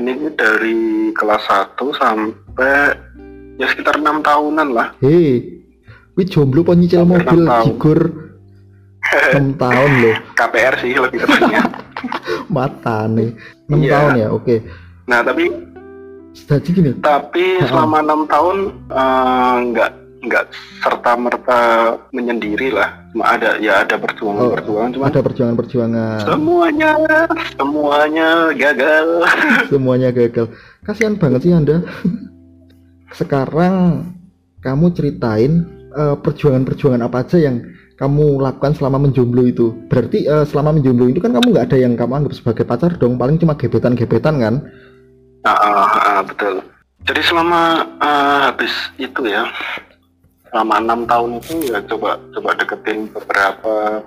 ini 0.00 0.16
dari 0.32 0.78
kelas 1.12 1.44
1 1.44 1.92
sampai 1.92 2.96
ya 3.60 3.66
sekitar 3.68 4.00
enam 4.00 4.24
tahunan 4.24 4.68
lah. 4.72 4.88
Hei 4.98 5.60
wih 6.12 6.26
jomblo 6.26 6.64
po 6.64 6.72
nyicil 6.72 7.04
mobil 7.04 7.44
enam 7.44 7.68
jigur? 7.68 8.00
6 9.36 9.60
tahun 9.60 9.90
loh. 10.00 10.16
KPR 10.40 10.74
sih 10.80 10.96
lebih 10.96 11.18
tepatnya. 11.20 11.62
Mata 12.48 13.04
nih 13.06 13.36
6 13.68 13.76
Iya. 13.76 13.90
tahun 13.92 14.10
ya? 14.16 14.28
Oke. 14.32 14.56
Nah 15.04 15.20
tapi 15.20 15.52
jadi 16.32 16.68
gini 16.68 16.90
tapi 16.98 17.60
selama 17.64 18.00
enam 18.00 18.20
tahun 18.26 18.58
eh, 18.88 19.56
nggak 19.70 19.90
nggak 20.22 20.44
serta 20.78 21.18
merta 21.18 21.60
menyendiri 22.14 22.70
lah. 22.70 22.94
Ada 23.12 23.58
ya 23.58 23.82
ada 23.82 23.98
perjuangan 23.98 24.54
perjuangan 24.54 24.90
cuma 24.94 25.04
Oh, 25.04 25.10
ada 25.10 25.20
perjuangan-perjuangan. 25.20 26.18
semuanya 26.24 26.90
semuanya 27.58 28.28
gagal. 28.54 29.06
Semuanya 29.74 30.08
gagal. 30.14 30.46
Kasihan 30.86 31.18
banget 31.18 31.40
sih 31.42 31.52
anda. 31.52 31.82
Sekarang 33.18 34.06
kamu 34.62 34.94
ceritain 34.94 35.66
eh, 35.92 36.16
perjuangan-perjuangan 36.16 37.02
apa 37.02 37.26
aja 37.26 37.36
yang 37.42 37.60
kamu 37.98 38.40
lakukan 38.40 38.72
selama 38.78 39.02
menjomblo 39.02 39.42
itu. 39.44 39.74
Berarti 39.90 40.24
eh, 40.24 40.44
selama 40.48 40.78
menjomblo 40.78 41.10
itu 41.10 41.18
kan 41.18 41.34
kamu 41.34 41.50
nggak 41.52 41.66
ada 41.66 41.78
yang 41.82 41.92
kamu 41.98 42.24
anggap 42.24 42.32
sebagai 42.38 42.64
pacar 42.64 42.94
dong. 42.96 43.18
Paling 43.18 43.36
cuma 43.42 43.58
gebetan-gebetan 43.58 44.38
kan 44.38 44.54
Ah, 45.42 45.58
ah, 45.58 45.86
ah, 45.86 46.20
betul. 46.22 46.62
Jadi 47.02 47.20
selama 47.26 47.82
eh, 47.98 48.38
habis 48.46 48.70
itu 48.94 49.26
ya 49.26 49.42
selama 50.52 50.78
enam 50.78 51.00
tahun 51.08 51.30
itu 51.42 51.72
ya 51.72 51.82
coba 51.90 52.14
coba 52.30 52.54
deketin 52.54 53.10
beberapa 53.10 54.06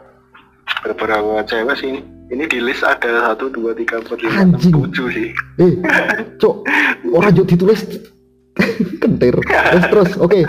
beberapa 0.87 1.43
cewek 1.43 1.75
sih. 1.75 1.99
Ini 2.25 2.49
di 2.49 2.57
list 2.57 2.81
ada 2.81 3.31
satu 3.35 3.53
dua 3.53 3.75
tiga 3.77 4.01
empat 4.01 4.17
lima 4.23 4.47
enam 4.47 4.57
tujuh 4.63 5.07
sih. 5.11 5.29
Eh 5.59 5.73
cok 6.39 6.55
orang 7.11 7.35
juk 7.35 7.51
ditulis 7.51 7.83
kentir. 9.03 9.35
Terus 9.43 9.85
terus 9.91 10.11
oke. 10.17 10.39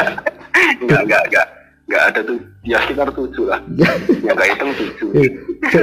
Nggak 0.86 1.02
nggak 1.02 1.22
nggak 1.34 1.46
nggak 1.90 2.02
ada 2.14 2.20
tuh. 2.22 2.38
Ya 2.62 2.78
sekitar 2.86 3.10
tujuh 3.10 3.44
lah. 3.50 3.60
Ya. 3.74 3.90
Ya 4.22 4.30
nggak 4.38 4.48
hitung 4.54 4.72
tujuh. 4.78 5.08
Eh 5.18 5.28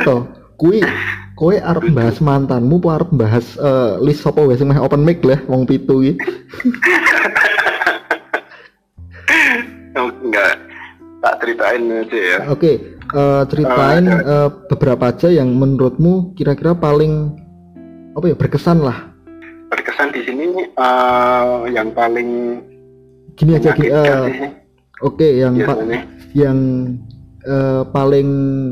to 0.01 0.25
kui 0.55 0.79
kowe 1.33 1.55
arep 1.55 1.89
bahas 1.91 2.17
mantanmu 2.17 2.77
apa 2.79 2.89
arep 2.97 3.09
bahas 3.11 3.45
eh, 3.55 3.91
list 3.99 4.21
sapa 4.21 4.39
wae 4.39 4.53
sing 4.53 4.69
meh 4.69 4.77
open 4.77 5.01
mic 5.01 5.19
lah 5.21 5.41
wong 5.45 5.65
pitu 5.65 6.03
iki? 6.03 6.13
Oh, 9.93 10.09
nggak 10.09 10.53
tak 11.21 11.33
ceritain 11.39 11.81
aja 11.85 12.19
ya. 12.19 12.37
Oke, 12.49 12.71
eh, 12.97 13.43
ceritain 13.47 14.05
eh, 14.05 14.49
beberapa 14.67 15.09
aja 15.09 15.29
yang 15.29 15.53
menurutmu 15.53 16.33
kira-kira 16.33 16.73
paling 16.73 17.33
apa 18.13 18.25
ya 18.27 18.35
berkesan 18.35 18.81
lah. 18.81 19.09
berkesan 19.69 20.13
di 20.13 20.21
sini 20.21 20.43
eh, 20.69 21.57
yang 21.73 21.89
paling 21.91 22.61
Gini 23.33 23.57
aja, 23.57 23.73
gini, 23.73 23.89
sih. 23.89 24.49
oke 25.01 25.25
yang 25.25 25.57
pa- 25.57 25.73
biasanya 25.81 25.99
yang 26.37 26.57
eh, 27.41 27.81
paling 27.89 28.27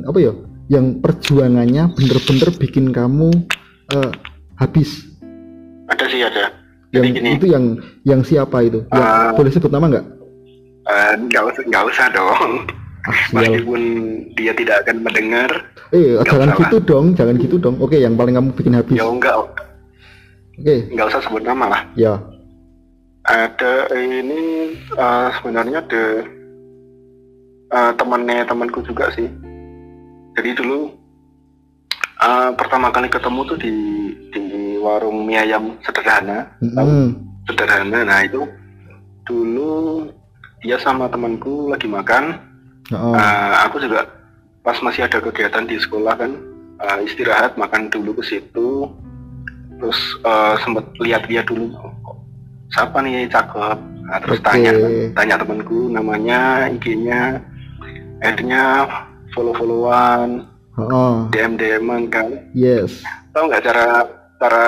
apa 0.06 0.18
ya, 0.22 0.34
yang 0.72 0.98
perjuangannya 0.98 1.92
bener-bener 1.92 2.50
bikin 2.56 2.90
kamu 2.90 3.28
eh, 3.92 4.12
habis. 4.56 5.04
ada 5.86 6.08
sih 6.08 6.24
ada 6.24 6.48
Yang 6.90 7.04
jadi 7.04 7.10
gini 7.14 7.30
itu 7.36 7.46
yang 7.46 7.66
yang 8.04 8.22
siapa 8.22 8.64
itu? 8.64 8.80
Yang 8.88 9.04
Ah. 9.04 9.32
boleh 9.34 9.52
sebut 9.52 9.68
nama 9.70 9.86
nggak? 9.90 10.06
eh, 10.84 11.14
nggak 11.22 11.44
usah 11.46 11.64
nggak 11.66 11.84
usah 11.86 12.06
dong 12.10 12.52
Ah, 13.02 13.18
meskipun 13.34 13.82
dia 14.36 14.54
tidak 14.54 14.86
akan 14.86 15.02
mendengar 15.02 15.50
Eh, 15.90 16.16
jangan 16.22 16.50
usah 16.50 16.60
gitu 16.62 16.78
dong, 16.80 17.06
jangan 17.12 17.36
gitu 17.36 17.58
dong. 17.58 17.76
Oke, 17.78 17.98
yang 17.98 18.14
paling 18.14 18.32
kamu 18.32 18.54
bikin 18.54 18.72
habis. 18.72 18.96
ya 18.96 19.04
enggak 19.04 19.36
Oke, 20.54 20.76
nggak 20.88 21.08
usah 21.10 21.20
sebut 21.20 21.42
nama 21.42 21.66
lah 21.68 21.82
ya. 21.94 22.16
ada 23.24 23.74
ini 23.92 24.42
eh, 24.90 25.30
sebenarnya 25.36 25.82
ada 25.82 26.04
eh, 27.70 27.92
temannya 27.94 28.44
temanku 28.44 28.80
juga 28.82 29.10
sih 29.12 29.28
jadi 30.38 30.56
dulu 30.56 30.92
eh, 32.22 32.50
pertama 32.56 32.94
kali 32.94 33.08
ketemu 33.12 33.40
tuh 33.48 33.58
di 33.60 33.76
di 34.32 34.44
warung 34.82 35.28
mie 35.30 35.38
ayam 35.40 35.78
sederhana. 35.86 36.50
Mm-mm. 36.64 37.14
sederhana. 37.46 38.02
Nah 38.02 38.20
itu 38.26 38.46
dulu 39.26 40.10
dia 40.62 40.78
sama 40.82 41.10
temanku 41.10 41.70
lagi 41.70 41.86
makan. 41.86 42.38
Oh, 42.92 43.16
Eh, 43.16 43.56
aku 43.64 43.80
juga 43.80 44.04
pas 44.62 44.76
masih 44.84 45.08
ada 45.08 45.24
kegiatan 45.24 45.64
di 45.66 45.80
sekolah 45.80 46.14
kan 46.18 46.32
eh, 46.82 46.98
istirahat 47.08 47.56
makan 47.56 47.88
dulu 47.94 48.18
ke 48.20 48.24
situ. 48.26 48.90
Terus 49.80 50.00
eh, 50.26 50.56
sempet 50.62 50.86
lihat-lihat 51.02 51.50
dulu 51.50 51.72
kok 51.78 52.18
siapa 52.72 53.04
nih 53.04 53.28
cakep? 53.30 53.78
Nah, 54.12 54.20
terus 54.20 54.40
Oke. 54.44 54.48
tanya 54.48 54.72
tanya 55.16 55.36
temanku 55.40 55.88
namanya 55.88 56.68
IG-nya 56.68 57.40
akhirnya 58.20 58.86
follow-followan 59.34 60.46
oh, 60.78 61.28
DM 61.32 61.56
DM-an 61.60 62.08
kan 62.12 62.28
yes. 62.56 63.04
tahu 63.32 63.48
nggak 63.48 63.64
cara 63.64 64.08
cara 64.40 64.66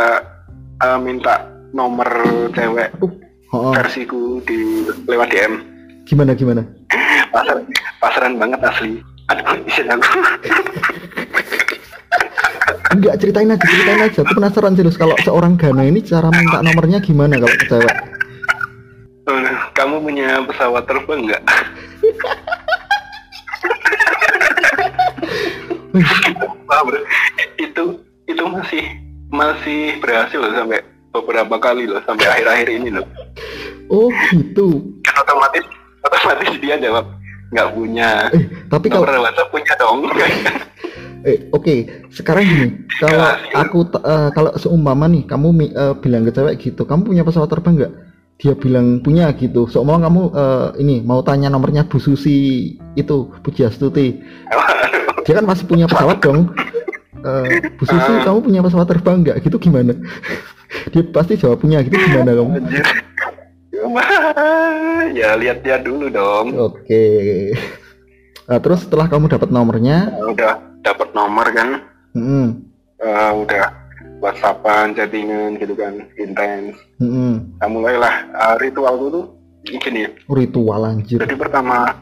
eh, 0.84 0.99
minta 0.99 1.47
nomor 1.73 2.08
cewek 2.54 2.91
Oh, 3.54 3.69
versiku 3.69 4.41
di 4.49 4.82
lewat 5.06 5.30
DM 5.30 5.54
gimana 6.10 6.34
gimana? 6.34 6.65
pasar 7.34 7.62
pasaran 8.02 8.41
banget 8.41 8.60
asli 8.65 8.97
aduh 9.30 9.62
izin 9.69 9.93
aku 9.93 10.10
Enggak 12.93 13.17
ceritain 13.17 13.49
aja, 13.49 13.65
ceritain 13.65 14.06
aja. 14.06 14.21
Aku 14.21 14.38
penasaran 14.38 14.78
serius 14.78 15.02
kalau 15.02 15.17
seorang 15.26 15.58
Gana 15.58 15.82
ini 15.82 16.06
cara 16.06 16.30
minta 16.30 16.62
nomornya 16.62 17.02
gimana 17.02 17.41
kalau 17.41 17.58
ke 17.58 17.65
cewek? 17.65 17.95
Kamu 19.73 20.06
punya 20.06 20.45
pesawat 20.45 20.86
terbang 20.86 21.26
nggak 21.26 21.41
Wah, 21.41 21.65
bro. 22.13 22.30
Itu 27.62 27.84
itu 28.25 28.43
masih 28.49 28.84
masih 29.29 29.82
berhasil 30.01 30.39
loh 30.41 30.53
sampai 30.53 30.82
beberapa 31.13 31.56
kali 31.62 31.86
loh 31.86 32.01
sampai 32.06 32.25
akhir-akhir 32.29 32.69
ini 32.69 32.89
loh 32.93 33.06
Oh 33.91 34.10
gitu. 34.32 34.95
kan 35.06 35.21
otomatis 35.21 35.65
otomatis 36.01 36.49
dia 36.63 36.79
jawab 36.82 37.06
nggak 37.53 37.69
punya 37.77 38.10
Eh 38.34 38.49
tapi 38.65 38.89
kalau 38.89 39.06
WhatsApp 39.06 39.53
punya 39.53 39.73
dong 39.77 40.10
eh 41.29 41.38
oke 41.53 41.75
sekarang 42.10 42.43
gini 42.43 42.67
kalau 42.99 43.29
aku 43.53 43.79
eh, 44.01 44.29
kalau 44.34 44.51
seumpama 44.58 45.06
nih 45.08 45.23
kamu 45.29 45.47
eh, 45.71 45.93
bilang 46.01 46.25
ke 46.27 46.32
cewek 46.34 46.56
gitu, 46.60 46.84
kamu 46.84 47.01
punya 47.13 47.23
pesawat 47.23 47.49
terbang 47.51 47.75
nggak? 47.79 47.93
Dia 48.41 48.53
bilang 48.58 48.99
punya 48.99 49.32
gitu. 49.38 49.69
Seumpama 49.71 50.10
kamu 50.10 50.21
eh, 50.36 50.67
ini 50.84 50.95
mau 51.06 51.23
tanya 51.23 51.47
nomornya 51.47 51.88
Bu 51.88 52.01
Susi 52.01 52.75
itu 52.97 53.17
Pujiastuti. 53.39 54.19
Dia 55.23 55.33
kan 55.39 55.45
masih 55.47 55.65
punya 55.65 55.86
pesawat 55.88 56.17
dong. 56.19 56.51
Eh, 57.23 57.43
Bu 57.79 57.83
Susi, 57.88 58.03
Ah. 58.03 58.23
kamu 58.27 58.39
punya 58.43 58.59
pesawat 58.59 58.88
terbang 58.88 59.23
nggak? 59.23 59.38
Gitu 59.41 59.55
gimana? 59.57 59.95
Dia 60.91 61.01
pasti 61.09 61.39
jawab 61.39 61.63
punya 61.63 61.79
gitu 61.81 61.95
gimana 61.95 62.36
kamu? 62.36 62.51
Ya 65.13 65.36
lihat-lihat 65.38 65.83
dulu 65.83 66.07
dong 66.09 66.55
Oke. 66.57 67.51
Nah, 68.47 68.57
terus 68.57 68.83
setelah 68.83 69.05
kamu 69.05 69.27
dapat 69.29 69.51
nomornya, 69.51 70.09
udah 70.19 70.59
dapat 70.83 71.15
nomor 71.15 71.47
kan 71.51 71.79
mm, 72.12 72.47
eh, 72.99 73.31
udah 73.31 73.65
whatsappan 74.19 74.91
chattingan 74.91 75.55
gitu 75.57 75.75
kan 75.75 75.95
intens 76.15 76.75
mm, 76.99 77.59
nah 77.59 77.67
mulailah 77.71 78.15
uh, 78.31 78.55
ritualku 78.59 79.07
tuh 79.09 79.25
gini 79.63 80.12
ritual 80.27 80.83
anjir. 80.83 81.23
jadi 81.23 81.36
pertama 81.39 81.95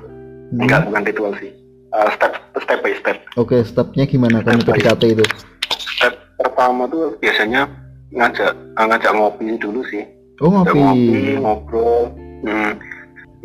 Mm. 0.51 0.67
enggak 0.67 0.79
bukan 0.83 1.03
ritual 1.07 1.31
sih 1.39 1.51
Uh, 1.91 2.09
step 2.15 2.39
step 2.63 2.79
by 2.79 2.95
step. 2.95 3.17
Oke, 3.35 3.63
stepnya 3.67 4.07
gimana? 4.07 4.39
Kamu 4.39 4.63
Step 4.63 4.75
by 4.75 4.79
PDKT 4.79 5.03
itu? 5.11 5.25
step 5.71 6.13
pertama 6.39 6.87
tuh 6.87 7.19
biasanya 7.19 7.67
ngajak 8.15 8.51
uh, 8.79 8.85
ngajak 8.87 9.11
ngopi 9.11 9.59
dulu 9.59 9.83
sih. 9.91 10.03
Oh 10.41 10.49
ngopi. 10.49 10.79
Ngopi. 10.79 11.17
ngobrol. 11.37 12.09
Hmm, 12.41 12.73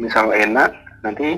misal 0.01 0.33
enak 0.33 0.73
nanti 1.05 1.37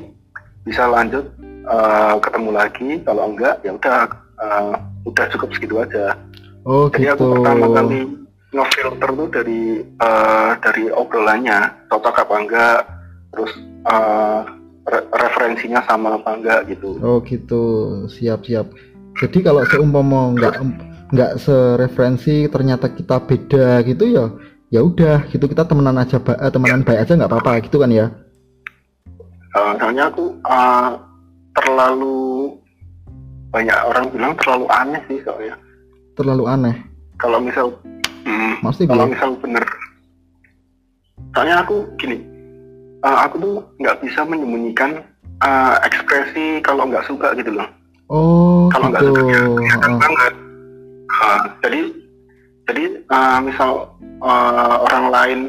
bisa 0.62 0.86
lanjut 0.86 1.26
eh, 1.66 2.14
ketemu 2.22 2.50
lagi. 2.54 2.90
Kalau 3.02 3.34
enggak 3.34 3.58
ya 3.66 3.74
udah 3.74 4.00
eh, 4.38 4.74
udah 5.08 5.24
cukup 5.34 5.48
segitu 5.56 5.82
aja. 5.82 6.14
Oh 6.62 6.86
jadi 6.92 7.16
gitu. 7.16 7.26
aku 7.26 7.34
pertama 7.42 7.66
kali 7.74 8.00
ngefilter 8.54 9.10
tuh 9.10 9.28
dari 9.34 9.62
eh, 9.82 10.50
dari 10.62 10.84
obrolannya. 10.94 11.90
Cocok 11.90 12.22
apa 12.22 12.34
enggak 12.38 12.78
terus 13.34 13.52
eh, 13.90 14.40
re- 14.88 15.06
referensinya 15.12 15.80
sama 15.84 16.16
apa 16.16 16.34
enggak 16.34 16.60
gitu 16.66 16.96
Oh 16.98 17.20
gitu, 17.22 17.62
siap-siap. 18.08 18.66
Jadi 19.18 19.38
kalau 19.40 19.62
seumpama 19.64 20.32
nggak 20.32 20.54
nggak 21.08 21.32
sereferensi 21.38 22.46
ternyata 22.46 22.88
kita 22.88 23.20
beda 23.20 23.80
gitu 23.82 24.04
ya, 24.06 24.26
ya 24.68 24.80
udah 24.80 25.26
gitu 25.28 25.44
kita 25.44 25.64
temenan 25.64 25.96
aja, 25.96 26.16
ba- 26.16 26.36
eh, 26.36 26.48
temenan 26.48 26.82
baik 26.82 27.02
aja 27.02 27.12
nggak 27.14 27.30
apa-apa 27.30 27.64
gitu 27.64 27.78
kan 27.78 27.88
ya? 27.88 28.06
Eh, 29.50 29.72
soalnya 29.76 30.06
aku 30.06 30.36
eh, 30.38 30.90
terlalu 31.52 32.54
banyak 33.48 33.78
orang 33.82 34.04
bilang 34.12 34.32
terlalu 34.36 34.66
aneh 34.68 35.00
sih 35.08 35.18
soalnya 35.24 35.56
Terlalu 36.12 36.44
aneh. 36.44 36.76
kalau 37.16 37.40
misal 37.40 37.72
hmm, 38.22 38.60
kalau 38.84 39.08
misal 39.08 39.32
bener 39.40 39.64
soalnya 41.32 41.64
aku 41.64 41.88
gini 41.96 42.27
eh, 43.08 43.18
aku 43.24 43.34
tuh 43.40 43.54
nggak 43.80 43.96
bisa 44.04 44.20
menyembunyikan 44.22 45.00
eh, 45.40 45.74
ekspresi 45.82 46.60
kalau 46.60 46.84
nggak 46.84 47.08
suka 47.08 47.32
gitu 47.34 47.56
loh 47.56 47.68
Oh 48.08 48.68
kalau 48.68 48.88
nggak 48.88 49.00
gitu. 49.00 49.12
suka 49.12 49.22
ya 49.26 49.40
kelihatan 49.48 49.90
Heeh. 49.90 50.00
banget 50.00 50.34
Eh, 51.08 51.40
jadi 51.64 51.80
jadi 52.64 52.84
eh, 53.00 53.38
misal 53.42 53.70
eh, 54.20 54.74
orang 54.84 55.04
lain 55.08 55.40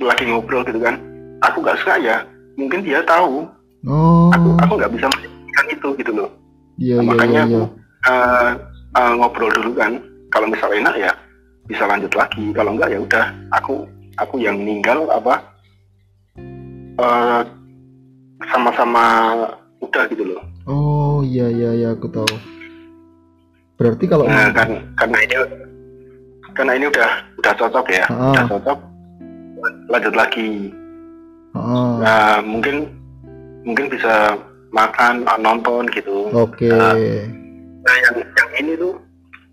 lagi 0.00 0.24
ngobrol 0.24 0.62
gitu 0.64 0.78
kan 0.78 0.96
aku 1.42 1.60
nggak 1.60 1.78
suka 1.82 1.98
ya 1.98 2.16
mungkin 2.54 2.80
dia 2.80 3.02
tahu 3.04 3.44
Oh, 3.80 4.28
aku 4.28 4.60
aku 4.60 4.72
nggak 4.76 4.92
bisa 4.92 5.08
menyembunyikan 5.08 5.66
itu 5.72 5.88
gitu 5.96 6.12
loh 6.12 6.28
iya 6.76 7.00
iya 7.00 7.08
makanya 7.08 7.40
iya. 7.40 7.48
aku 7.48 7.56
iya. 7.56 7.66
eh, 8.12 8.50
eh, 8.92 9.12
ngobrol 9.16 9.50
dulu 9.50 9.70
kan 9.72 9.92
kalau 10.28 10.46
misal 10.46 10.68
enak 10.68 10.94
ya 11.00 11.12
bisa 11.64 11.88
lanjut 11.88 12.12
lagi 12.12 12.44
kalau 12.52 12.76
enggak 12.76 12.92
ya 12.92 13.00
udah 13.00 13.24
aku 13.56 13.88
aku 14.20 14.36
yang 14.36 14.60
meninggal 14.60 15.08
apa 15.08 15.40
eh, 17.00 17.40
sama-sama 18.46 19.04
udah 19.80 20.04
gitu 20.06 20.24
loh 20.26 20.42
Oh 20.64 21.20
iya 21.20 21.48
iya 21.48 21.70
iya 21.74 21.88
aku 21.90 22.06
tahu. 22.06 22.30
Berarti 23.74 24.04
kalau 24.06 24.24
nah 24.24 24.48
kan 24.50 24.68
karena 24.94 25.18
ini 25.20 25.34
karena 26.52 26.72
ini 26.74 26.86
udah 26.86 27.10
udah 27.38 27.52
cocok 27.56 27.86
ya 27.88 28.04
Ah. 28.06 28.30
udah 28.30 28.44
cocok 28.50 28.78
lanjut 29.88 30.14
lagi 30.14 30.68
Heeh. 31.50 31.90
nah 31.98 32.38
mungkin 32.40 32.86
mungkin 33.64 33.88
bisa 33.88 34.36
makan 34.70 35.24
nonton 35.38 35.88
gitu 35.90 36.28
Oke. 36.30 36.68
Ah. 36.68 36.94
nah 37.80 37.94
yang 37.98 38.16
yang 38.20 38.50
ini 38.58 38.72
tuh 38.76 38.94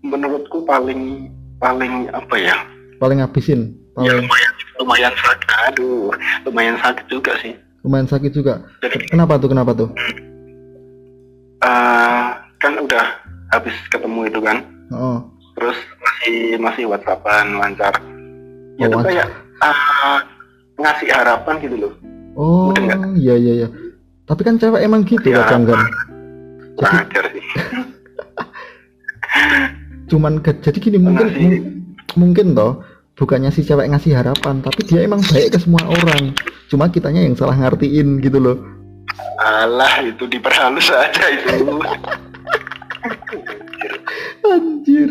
menurutku 0.00 0.62
paling 0.62 1.32
paling 1.58 2.06
apa 2.12 2.36
ya 2.36 2.56
Paling 2.98 3.18
ngabisin. 3.18 3.74
ya 3.96 4.12
Paling 4.12 4.22
lumayan 4.22 4.52
lumayan 4.78 5.12
sakit 5.14 5.48
aduh 5.66 6.10
lumayan 6.44 6.76
sakit 6.76 7.04
juga 7.06 7.32
sih 7.36 7.54
lumayan 7.80 8.06
sakit 8.06 8.30
juga. 8.30 8.60
jadi 8.80 8.96
Kenapa 9.06 9.36
tuh? 9.36 9.48
Kenapa 9.48 9.70
tuh? 9.72 9.88
eh, 11.60 12.24
kan 12.56 12.72
udah 12.76 13.04
habis 13.48 13.72
ketemu 13.88 14.26
itu 14.26 14.40
kan 14.40 14.56
Heeh. 14.88 15.18
terus 15.54 15.76
masih 15.96 16.36
masih 16.58 16.82
whatsappan 16.84 17.54
lancar 17.54 17.92
ya 18.76 18.84
Oh, 18.84 18.88
tuh 18.92 19.00
kayak 19.04 19.26
eh, 19.58 20.18
ngasih 20.76 21.08
harapan 21.08 21.54
gitu 21.58 21.76
loh 21.78 21.92
Oh 22.34 22.70
iya 23.16 23.34
iya 23.34 23.52
iya. 23.56 23.66
Tapi 24.22 24.42
kan 24.42 24.54
cewek 24.54 24.78
emang 24.80 25.02
gitu 25.02 25.26
Ya. 25.26 25.42
kadang 25.42 25.66
kan. 25.66 25.80
kurang 26.76 26.94
Jadi 27.08 27.40
cuman 30.08 30.38
ke- 30.38 30.58
jadi 30.58 30.78
gini 30.78 30.96
mungkin 30.96 31.26
mungkin 32.14 32.46
toh 32.54 32.78
bukannya 33.18 33.50
si 33.50 33.66
cewek 33.66 33.90
ngasih 33.90 34.14
harapan 34.14 34.62
tapi 34.62 34.86
dia 34.86 35.02
emang 35.04 35.20
baik 35.28 35.54
ke 35.54 35.58
semua 35.60 35.82
orang. 35.84 36.32
Cuma 36.70 36.88
kitanya 36.88 37.20
yang 37.20 37.34
salah 37.34 37.58
ngertiin 37.58 38.22
gitu 38.22 38.38
loh. 38.38 38.56
Alah 39.38 40.02
itu 40.06 40.24
diperhalus 40.30 40.90
aja 40.94 41.24
itu. 41.30 41.54
Anjir. 44.48 45.10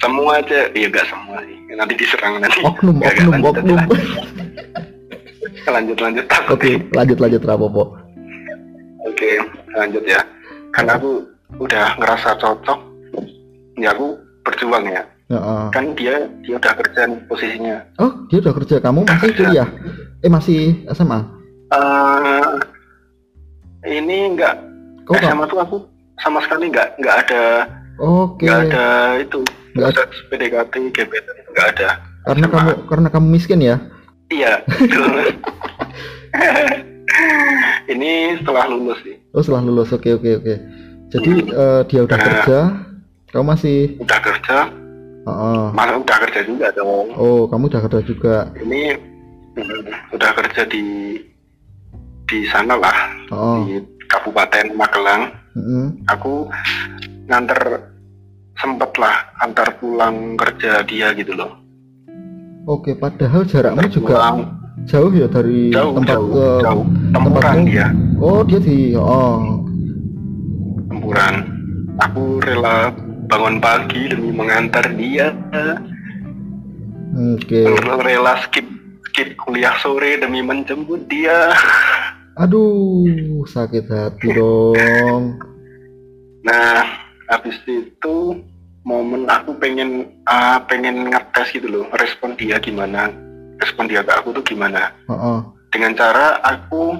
Semua 0.00 0.38
aja 0.42 0.68
iya 0.74 0.86
enggak 0.90 1.06
semua 1.10 1.38
sih. 1.42 1.58
Nanti 1.74 1.94
diserang 1.98 2.38
nanti. 2.38 2.60
Oknum 2.62 3.02
Nggak, 3.02 3.12
oknum 3.18 3.32
lanjut, 3.34 3.54
oknum. 3.58 3.80
lanjut 5.74 5.96
lanjut 5.96 6.26
takut 6.28 6.60
oke 6.60 6.72
lanjut 6.92 7.18
lanjut 7.20 7.42
rapopo 7.44 7.96
Oke, 9.04 9.36
lanjut 9.76 10.00
ya. 10.08 10.16
Karena 10.72 10.96
aku 10.96 11.22
udah 11.60 11.92
ngerasa 12.00 12.40
cocok, 12.40 12.80
ya 13.76 13.92
aku 13.92 14.16
berjuang 14.42 14.88
ya. 14.88 15.04
Heeh. 15.26 15.64
Kan 15.70 15.84
dia 15.94 16.28
dia 16.40 16.54
udah 16.54 16.72
kerja 16.74 17.00
nih 17.06 17.18
posisinya. 17.24 17.76
oh 17.96 18.12
dia 18.28 18.38
udah 18.38 18.54
kerja 18.54 18.76
kamu 18.78 19.00
masih 19.04 19.32
kuliah 19.32 19.68
eh 20.20 20.28
masih 20.28 20.60
SMA 20.88 21.20
eh 21.70 22.44
ini 23.90 24.30
enggak 24.30 24.60
tak 25.06 25.24
SMA 25.24 25.44
tuh 25.46 25.58
aku 25.58 25.76
sama 26.16 26.40
sekali 26.40 26.68
nggak 26.68 26.96
nggak 26.98 27.16
ada 27.22 27.44
oke 27.96 28.40
nggak 28.40 28.60
ada 28.70 28.86
itu 29.18 29.40
Nggak 29.74 29.88
ada. 29.90 30.02
PDKT 30.28 30.72
gebetan 30.92 31.34
itu 31.34 31.50
nggak 31.50 31.68
ada. 31.74 31.88
karena 32.22 32.44
SMA. 32.44 32.54
kamu 32.54 32.70
karena 32.86 33.08
kamu 33.08 33.26
miskin 33.28 33.60
ya 33.60 33.76
Iya. 34.26 34.52
betul. 34.66 35.08
ini 37.86 38.12
setelah 38.36 38.64
lulus 38.66 38.98
sih. 39.00 39.16
oh 39.30 39.40
setelah 39.40 39.62
lulus 39.62 39.88
oke 39.88 40.08
oke 40.10 40.30
oke 40.36 40.54
jadi 41.08 41.32
eh, 41.44 41.80
dia 41.86 42.00
udah 42.02 42.14
Nah. 42.14 42.24
kerja 42.24 42.58
kamu 43.28 43.44
masih 43.48 43.78
Udah 43.98 44.20
kerja, 44.20 44.56
Heeh. 45.24 45.64
malah 45.72 45.96
udah 45.96 46.16
kerja 46.28 46.40
juga 46.44 46.68
dong. 46.76 47.08
oh 47.16 47.48
kamu 47.48 47.72
udah 47.72 47.80
kerja 47.88 48.00
juga 48.04 48.34
ini 48.60 48.92
udah 50.12 50.30
kerja 50.36 50.62
di 50.68 51.16
di 52.24 52.38
sana 52.48 52.76
lah 52.76 52.98
oh 53.32 53.64
di 53.64 53.80
Kabupaten 54.04 54.76
Magelang 54.76 55.32
Mm-mm. 55.56 56.04
aku 56.06 56.48
nganter 57.24 57.88
sempet 58.54 58.90
lah 59.00 59.16
antar 59.40 59.72
pulang 59.78 60.36
kerja 60.36 60.84
dia 60.84 61.10
gitu 61.14 61.34
loh 61.34 61.52
Oke, 62.64 62.96
padahal 62.96 63.44
jarakmu 63.44 63.92
juga 63.92 64.40
jauh 64.88 65.12
ya 65.12 65.28
dari 65.28 65.68
jauh 65.68 66.00
tempat 66.00 66.16
jauh 66.16 66.28
ke 66.32 66.46
jauh 66.64 66.84
tempuran 67.12 67.44
tempatmu? 67.60 67.68
dia 67.68 67.86
Oh, 68.16 68.40
dia 68.40 68.56
di 68.56 68.78
oh. 68.96 69.60
tempuran 70.88 71.34
aku 72.00 72.40
rela 72.40 72.88
bangun 73.34 73.58
pagi 73.58 74.06
demi 74.06 74.30
mengantar 74.30 74.86
dia 74.94 75.34
Oke. 77.34 77.66
rela 78.06 78.38
skip 78.46 78.66
skip 79.10 79.34
kuliah 79.42 79.74
sore 79.82 80.22
demi 80.22 80.38
menjemput 80.38 81.10
dia 81.10 81.50
Aduh, 82.34 83.46
sakit 83.46 83.86
hati 83.86 84.34
dong. 84.34 85.38
Nah, 86.42 86.82
habis 87.30 87.54
itu 87.62 88.42
momen 88.82 89.30
aku 89.30 89.54
pengen 89.62 90.10
ah, 90.26 90.58
pengen 90.66 91.14
ngetes 91.14 91.54
gitu 91.54 91.70
loh, 91.70 91.86
respon 91.94 92.34
dia 92.34 92.58
gimana, 92.58 93.14
respon 93.62 93.86
dia 93.86 94.02
ke 94.02 94.10
aku 94.10 94.34
tuh 94.34 94.42
gimana. 94.42 94.90
Heeh. 95.06 95.38
Dengan 95.70 95.94
cara 95.94 96.42
aku 96.42 96.98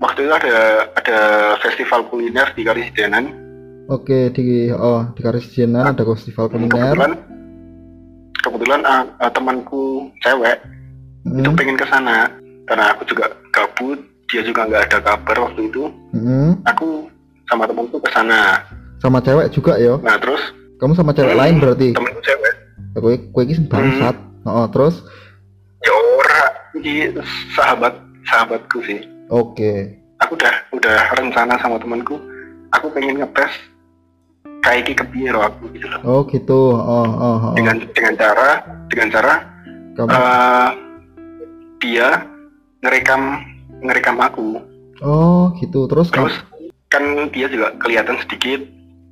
waktu 0.00 0.24
itu 0.24 0.32
ada 0.32 0.88
ada 0.96 1.18
festival 1.60 2.08
kuliner 2.08 2.48
di 2.56 2.64
Karisidenan. 2.64 3.49
Oke, 3.90 4.30
di 4.30 4.70
oh, 4.70 5.02
di 5.12 5.20
Karisidenan 5.20 5.90
ada 5.90 6.06
festival 6.06 6.46
kuliner. 6.46 6.94
Kebetulan 6.94 7.12
kebetulan 8.38 8.80
ah, 8.86 9.02
ah, 9.18 9.30
temanku 9.30 10.08
cewek 10.22 10.62
itu 11.20 11.44
Hmm. 11.44 11.58
pengen 11.58 11.76
ke 11.76 11.84
sana 11.84 12.30
karena 12.64 12.94
aku 12.94 13.04
juga 13.04 13.28
gabut, 13.50 13.98
dia 14.30 14.40
juga 14.40 14.64
nggak 14.64 14.82
ada 14.88 14.98
kabar 15.02 15.36
waktu 15.44 15.68
itu. 15.68 15.90
Hmm. 16.14 16.56
Aku 16.64 17.10
sama 17.44 17.66
temanku 17.66 17.98
ke 17.98 18.08
sana. 18.08 18.62
Sama 19.02 19.18
cewek 19.18 19.50
juga 19.50 19.74
ya. 19.76 19.98
Nah, 20.00 20.16
terus 20.16 20.40
Kamu 20.78 20.96
sama 20.96 21.12
cewek 21.12 21.34
Hmm. 21.34 21.40
lain 21.44 21.54
berarti. 21.58 21.88
temanku 21.92 22.20
cewek 22.22 22.54
Kowe 22.90 23.14
kowe 23.30 23.42
iki 23.44 23.54
bangsat. 23.66 24.16
Heeh, 24.40 24.66
terus 24.72 24.96
ya 25.80 25.92
ora 25.92 26.42
ini 26.74 27.12
sahabat 27.52 27.92
sahabatku 28.24 28.80
sih 28.84 29.00
oke. 29.28 29.72
aku 30.18 30.32
udah 30.36 30.54
udah 30.72 30.98
rencana 31.16 31.56
sama 31.56 31.76
temanku 31.76 32.16
aku 32.70 32.88
pengen 32.92 33.16
ngetes 33.16 33.52
kayak 34.60 34.92
kepiye 34.92 35.32
aku 35.32 35.72
gitu 35.74 35.86
loh. 35.88 36.00
Oh, 36.04 36.20
gitu. 36.28 36.60
Oh, 36.76 37.08
oh, 37.08 37.38
oh. 37.52 37.54
dengan 37.56 37.80
dengan 37.92 38.14
cara 38.16 38.48
dengan 38.92 39.08
cara 39.12 39.34
Kamu? 39.96 40.08
eh, 40.12 40.70
dia 41.80 42.08
ngerekam 42.84 43.22
ngerekam 43.80 44.16
aku. 44.20 44.60
Oh, 45.00 45.52
gitu. 45.58 45.88
Terus 45.88 46.08
terus 46.12 46.36
kan 46.90 47.04
dia 47.30 47.46
juga 47.48 47.72
kelihatan 47.80 48.18
sedikit 48.26 48.60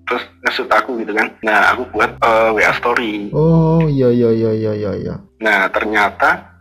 terus 0.08 0.24
ngesut 0.44 0.68
aku 0.68 1.00
gitu 1.04 1.12
kan. 1.16 1.32
Nah 1.44 1.72
aku 1.72 1.88
buat 1.96 2.16
eh, 2.20 2.50
WA 2.52 2.72
story. 2.76 3.32
Oh, 3.32 3.84
iya 3.88 4.12
iya 4.12 4.30
iya 4.32 4.50
iya 4.52 4.72
iya 4.76 4.92
iya. 4.96 5.14
nah 5.40 5.68
ternyata 5.72 6.61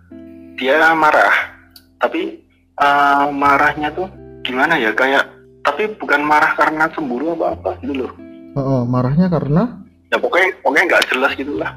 dia 0.56 0.96
marah. 0.96 1.60
Tapi 1.98 2.46
uh, 2.78 3.34
marahnya 3.34 3.90
tuh 3.90 4.06
gimana 4.46 4.78
ya? 4.78 4.94
Kayak 4.94 5.26
tapi 5.66 5.90
bukan 5.98 6.22
marah 6.22 6.54
karena 6.54 6.86
cemburu 6.94 7.34
apa 7.34 7.58
apa 7.58 7.72
gitu 7.82 8.06
loh 8.06 8.27
oh, 8.58 8.66
oh, 8.66 8.82
marahnya 8.90 9.30
karena? 9.30 9.86
Ya 10.10 10.18
pokoknya 10.18 10.50
pokoknya 10.66 10.86
nggak 10.90 11.06
jelas 11.14 11.32
gitulah. 11.38 11.72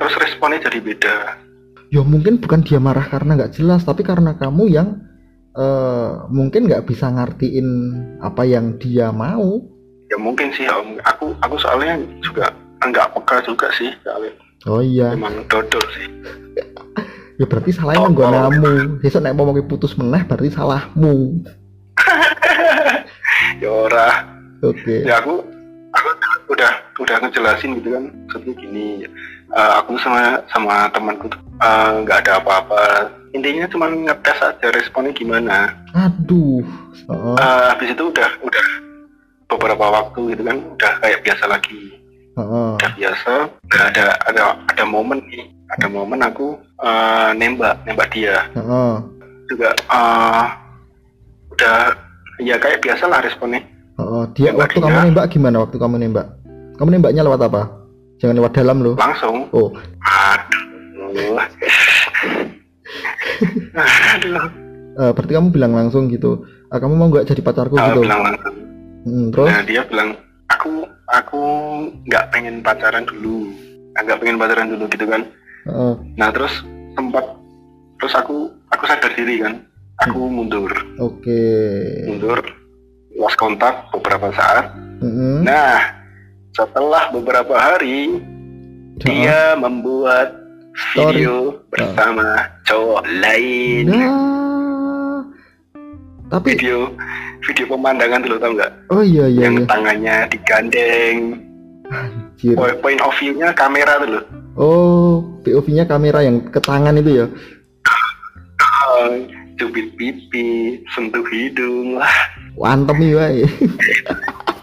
Terus 0.00 0.14
responnya 0.16 0.60
jadi 0.64 0.78
beda. 0.80 1.16
Ya 1.92 2.02
mungkin 2.02 2.40
bukan 2.40 2.64
dia 2.64 2.80
marah 2.80 3.04
karena 3.06 3.36
nggak 3.36 3.54
jelas 3.54 3.84
tapi 3.84 4.02
karena 4.02 4.34
kamu 4.34 4.64
yang 4.72 4.88
uh, 5.54 6.26
mungkin 6.32 6.66
nggak 6.66 6.88
bisa 6.88 7.12
ngertiin 7.12 7.68
apa 8.24 8.42
yang 8.48 8.80
dia 8.80 9.12
mau. 9.12 9.60
Ya 10.08 10.16
mungkin 10.16 10.50
sih 10.56 10.64
om. 10.70 10.96
Aku 11.04 11.36
aku 11.44 11.56
soalnya 11.60 12.00
juga 12.24 12.50
nggak 12.80 13.12
peka 13.12 13.36
juga 13.44 13.68
sih 13.76 13.92
soalnya. 14.00 14.32
Oh 14.66 14.80
iya. 14.80 15.12
Emang 15.12 15.44
dodol 15.46 15.82
sih. 15.94 16.08
Ya 17.36 17.44
berarti 17.44 17.68
salahnya 17.68 18.08
gue 18.08 18.26
namu. 18.26 18.74
Besok 19.04 19.20
naik 19.20 19.36
mau 19.36 19.52
putus 19.68 19.92
meneh 20.00 20.24
berarti 20.24 20.48
salahmu. 20.48 21.44
Ya 23.56 23.72
ora. 23.72 24.08
Oke. 24.60 24.84
Okay. 24.84 25.08
ya 25.08 25.20
aku 25.20 25.40
udah 26.46 26.72
udah 27.02 27.16
ngejelasin 27.26 27.78
gitu 27.82 27.94
kan 27.94 28.04
maksudnya 28.08 28.54
gini 28.56 28.86
uh, 29.54 29.82
aku 29.82 29.98
sama 30.00 30.42
sama 30.50 30.88
temanku 30.90 31.30
eh, 31.30 31.90
nggak 32.02 32.18
uh, 32.18 32.22
ada 32.22 32.32
apa-apa. 32.42 33.10
Intinya 33.36 33.68
cuma 33.68 33.92
ngetes 33.92 34.38
aja 34.40 34.66
responnya 34.72 35.12
gimana. 35.12 35.76
Aduh 35.92 36.64
uh, 37.10 37.36
uh, 37.36 37.62
habis 37.74 37.92
itu 37.92 38.02
udah 38.08 38.30
udah 38.42 38.66
beberapa 39.46 39.84
waktu 40.02 40.34
gitu 40.34 40.42
kan 40.42 40.58
udah 40.58 40.92
kayak 41.02 41.20
biasa 41.22 41.44
lagi. 41.46 41.82
Uh, 42.36 42.76
udah 42.76 42.92
biasa 42.96 43.32
udah 43.48 43.82
ada 43.92 44.04
ada 44.28 44.42
ada 44.72 44.84
momen 44.84 45.20
nih. 45.28 45.46
Ada 45.76 45.90
momen 45.90 46.22
aku 46.22 46.54
uh, 46.78 47.34
nembak 47.34 47.82
nembak 47.84 48.08
dia. 48.14 48.46
Uh, 48.54 49.02
juga 49.50 49.74
uh, 49.90 50.46
udah 51.50 51.94
ya 52.38 52.54
kayak 52.60 52.82
biasa 52.84 53.10
lah 53.10 53.18
responnya. 53.24 53.62
Oh, 53.96 54.28
dia 54.36 54.52
waktu 54.52 54.76
kamu 54.76 55.08
nembak 55.08 55.32
gimana 55.32 55.64
waktu 55.64 55.80
kamu 55.80 55.96
nembak? 55.96 56.35
Kamu 56.76 56.88
nembaknya 56.92 57.24
lewat 57.24 57.40
apa? 57.48 57.62
Jangan 58.20 58.36
lewat 58.36 58.52
dalam 58.56 58.76
loh. 58.84 58.94
Langsung. 58.96 59.48
Oh. 59.52 59.72
Aduh. 60.04 61.40
Aduh. 64.16 64.48
Uh, 64.96 65.12
berarti 65.12 65.32
kamu 65.36 65.48
bilang 65.52 65.72
langsung 65.76 66.08
gitu. 66.08 66.44
Uh, 66.72 66.78
kamu 66.80 66.96
mau 66.96 67.08
nggak 67.12 67.28
jadi 67.28 67.40
pacarku 67.44 67.76
uh, 67.76 67.92
gitu? 67.92 68.00
Bilang 68.04 68.22
langsung. 68.24 68.54
Hmm, 69.06 69.26
terus? 69.32 69.48
Nah, 69.52 69.62
dia 69.64 69.82
bilang 69.84 70.08
aku 70.48 70.88
aku 71.12 71.42
nggak 72.08 72.24
pengen 72.32 72.64
pacaran 72.64 73.04
dulu. 73.04 73.52
Nggak 73.96 74.18
pengen 74.20 74.36
pacaran 74.40 74.68
dulu 74.72 74.84
gitu 74.88 75.04
kan. 75.08 75.22
Uh. 75.68 75.96
Nah 76.16 76.28
terus 76.32 76.64
sempat 76.96 77.24
terus 78.00 78.14
aku 78.16 78.52
aku 78.72 78.84
sadar 78.88 79.12
diri 79.16 79.44
kan. 79.44 79.60
Aku 80.08 80.28
hmm. 80.28 80.32
mundur. 80.32 80.72
Oke. 81.00 81.24
Okay. 81.24 82.08
Mundur 82.08 82.40
lost 83.16 83.36
kontak 83.40 83.88
beberapa 83.92 84.28
saat. 84.36 84.76
Mm-hmm. 85.00 85.44
Nah, 85.44 85.76
setelah 86.56 87.12
beberapa 87.12 87.52
hari 87.52 88.16
dia 89.04 89.52
membuat 89.60 90.32
video 90.96 91.52
Story. 91.52 91.68
bersama 91.68 92.24
oh. 92.24 92.44
cowok 92.64 93.02
lain. 93.20 93.84
Nah, 93.92 95.20
tapi 96.32 96.56
video 96.56 96.88
video 97.44 97.64
pemandangan 97.68 98.24
dulu 98.24 98.36
tau 98.40 98.52
nggak? 98.56 98.72
Oh 98.88 99.04
iya 99.04 99.28
iya. 99.28 99.52
Yang 99.52 99.56
iya. 99.60 99.66
tangannya 99.68 100.16
digandeng. 100.32 101.18
Anjir. 101.92 102.56
Point 102.56 103.00
of 103.04 103.12
view-nya 103.20 103.52
kamera 103.52 104.00
dulu. 104.00 104.20
Oh, 104.56 105.20
POV-nya 105.44 105.84
kamera 105.84 106.24
yang 106.24 106.40
ke 106.48 106.56
tangan 106.64 106.96
itu 106.96 107.20
ya? 107.20 107.26
Cubit 109.60 109.92
pipi, 110.00 110.80
sentuh 110.96 111.20
hidung 111.28 112.00
lah. 112.00 112.16
Wantem 112.56 112.96
ya. 113.04 113.28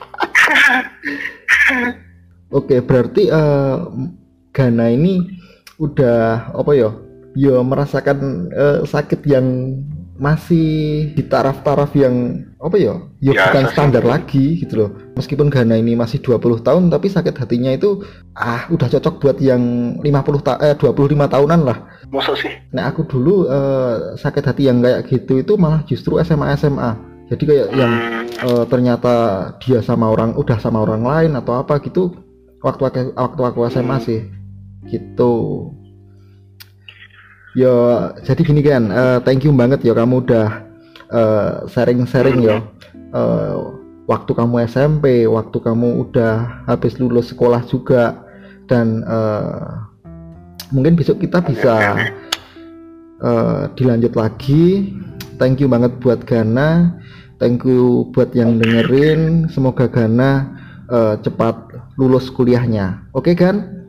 Oke, 2.53 2.83
berarti 2.85 3.33
uh, 3.33 3.89
Gana 4.53 4.85
ini 4.93 5.17
udah 5.81 6.53
apa 6.53 6.71
ya? 6.77 6.93
Ya 7.33 7.57
merasakan 7.65 8.49
uh, 8.53 8.85
sakit 8.85 9.25
yang 9.25 9.73
masih 10.13 11.09
di 11.17 11.25
taraf-taraf 11.25 11.89
yang 11.97 12.45
apa 12.61 12.77
ya? 12.77 13.01
Ya, 13.17 13.33
ya 13.33 13.49
bukan 13.49 13.65
standar 13.73 14.03
lagi 14.05 14.61
gitu 14.61 14.85
loh. 14.85 14.89
Meskipun 15.17 15.49
Gana 15.49 15.81
ini 15.81 15.97
masih 15.97 16.21
20 16.21 16.61
tahun 16.61 16.93
tapi 16.93 17.09
sakit 17.09 17.33
hatinya 17.33 17.73
itu 17.73 18.05
ah 18.37 18.69
udah 18.69 18.85
cocok 18.85 19.15
buat 19.17 19.37
yang 19.41 19.97
50 20.05 20.45
ta 20.45 20.61
eh 20.61 20.77
25 20.77 20.93
tahunan 21.09 21.61
lah. 21.65 21.77
Masa 22.13 22.37
sih? 22.37 22.53
Nah, 22.69 22.93
aku 22.93 23.09
dulu 23.09 23.49
uh, 23.49 24.13
sakit 24.13 24.43
hati 24.45 24.69
yang 24.69 24.85
kayak 24.85 25.09
gitu 25.09 25.41
itu 25.41 25.57
malah 25.57 25.81
justru 25.89 26.21
SMA 26.21 26.53
SMA. 26.61 27.12
Jadi 27.33 27.43
kayak 27.49 27.67
yang 27.73 27.93
uh, 28.45 28.63
ternyata 28.69 29.13
dia 29.57 29.81
sama 29.81 30.13
orang 30.13 30.37
udah 30.37 30.61
sama 30.61 30.85
orang 30.85 31.01
lain 31.01 31.31
atau 31.33 31.57
apa 31.57 31.81
gitu 31.81 32.13
waktu 32.61 33.09
waktu 33.17 33.41
aku 33.41 33.59
SMA 33.73 33.97
sih. 34.05 34.21
Gitu. 34.85 35.33
Ya 37.57 37.73
jadi 38.21 38.41
gini 38.45 38.61
kan 38.61 38.93
uh, 38.93 39.17
thank 39.25 39.41
you 39.41 39.53
banget 39.53 39.81
ya 39.81 39.97
kamu 39.97 40.21
udah 40.21 40.61
sharing-sharing 41.73 42.41
uh, 42.41 42.45
ya. 42.45 42.57
Uh, 43.13 43.81
waktu 44.05 44.31
kamu 44.33 44.69
SMP 44.69 45.25
waktu 45.25 45.57
kamu 45.57 46.05
udah 46.05 46.65
habis 46.69 46.97
lulus 47.01 47.33
sekolah 47.33 47.65
juga 47.65 48.21
dan 48.69 49.01
uh, 49.09 49.89
mungkin 50.69 50.93
besok 50.93 51.21
kita 51.25 51.41
bisa 51.41 51.97
uh, 53.25 53.69
dilanjut 53.73 54.13
lagi. 54.13 54.93
Thank 55.41 55.65
you 55.65 55.67
banget 55.67 55.97
buat 55.97 56.29
Gana 56.29 56.93
thank 57.43 57.67
you 57.67 58.07
buat 58.15 58.31
yang 58.31 58.55
dengerin 58.55 59.51
semoga 59.51 59.91
Gana 59.91 60.55
uh, 60.87 61.19
cepat 61.19 61.59
lulus 61.99 62.31
kuliahnya 62.31 63.03
oke 63.11 63.27
okay, 63.27 63.35
kan 63.35 63.83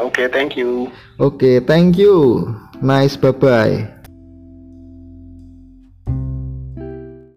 Oke, 0.00 0.24
okay, 0.24 0.26
thank 0.32 0.56
you. 0.56 0.88
Oke, 1.20 1.36
okay, 1.36 1.56
thank 1.60 2.00
you. 2.00 2.48
Nice, 2.80 3.12
bye 3.20 3.28
bye. 3.28 3.93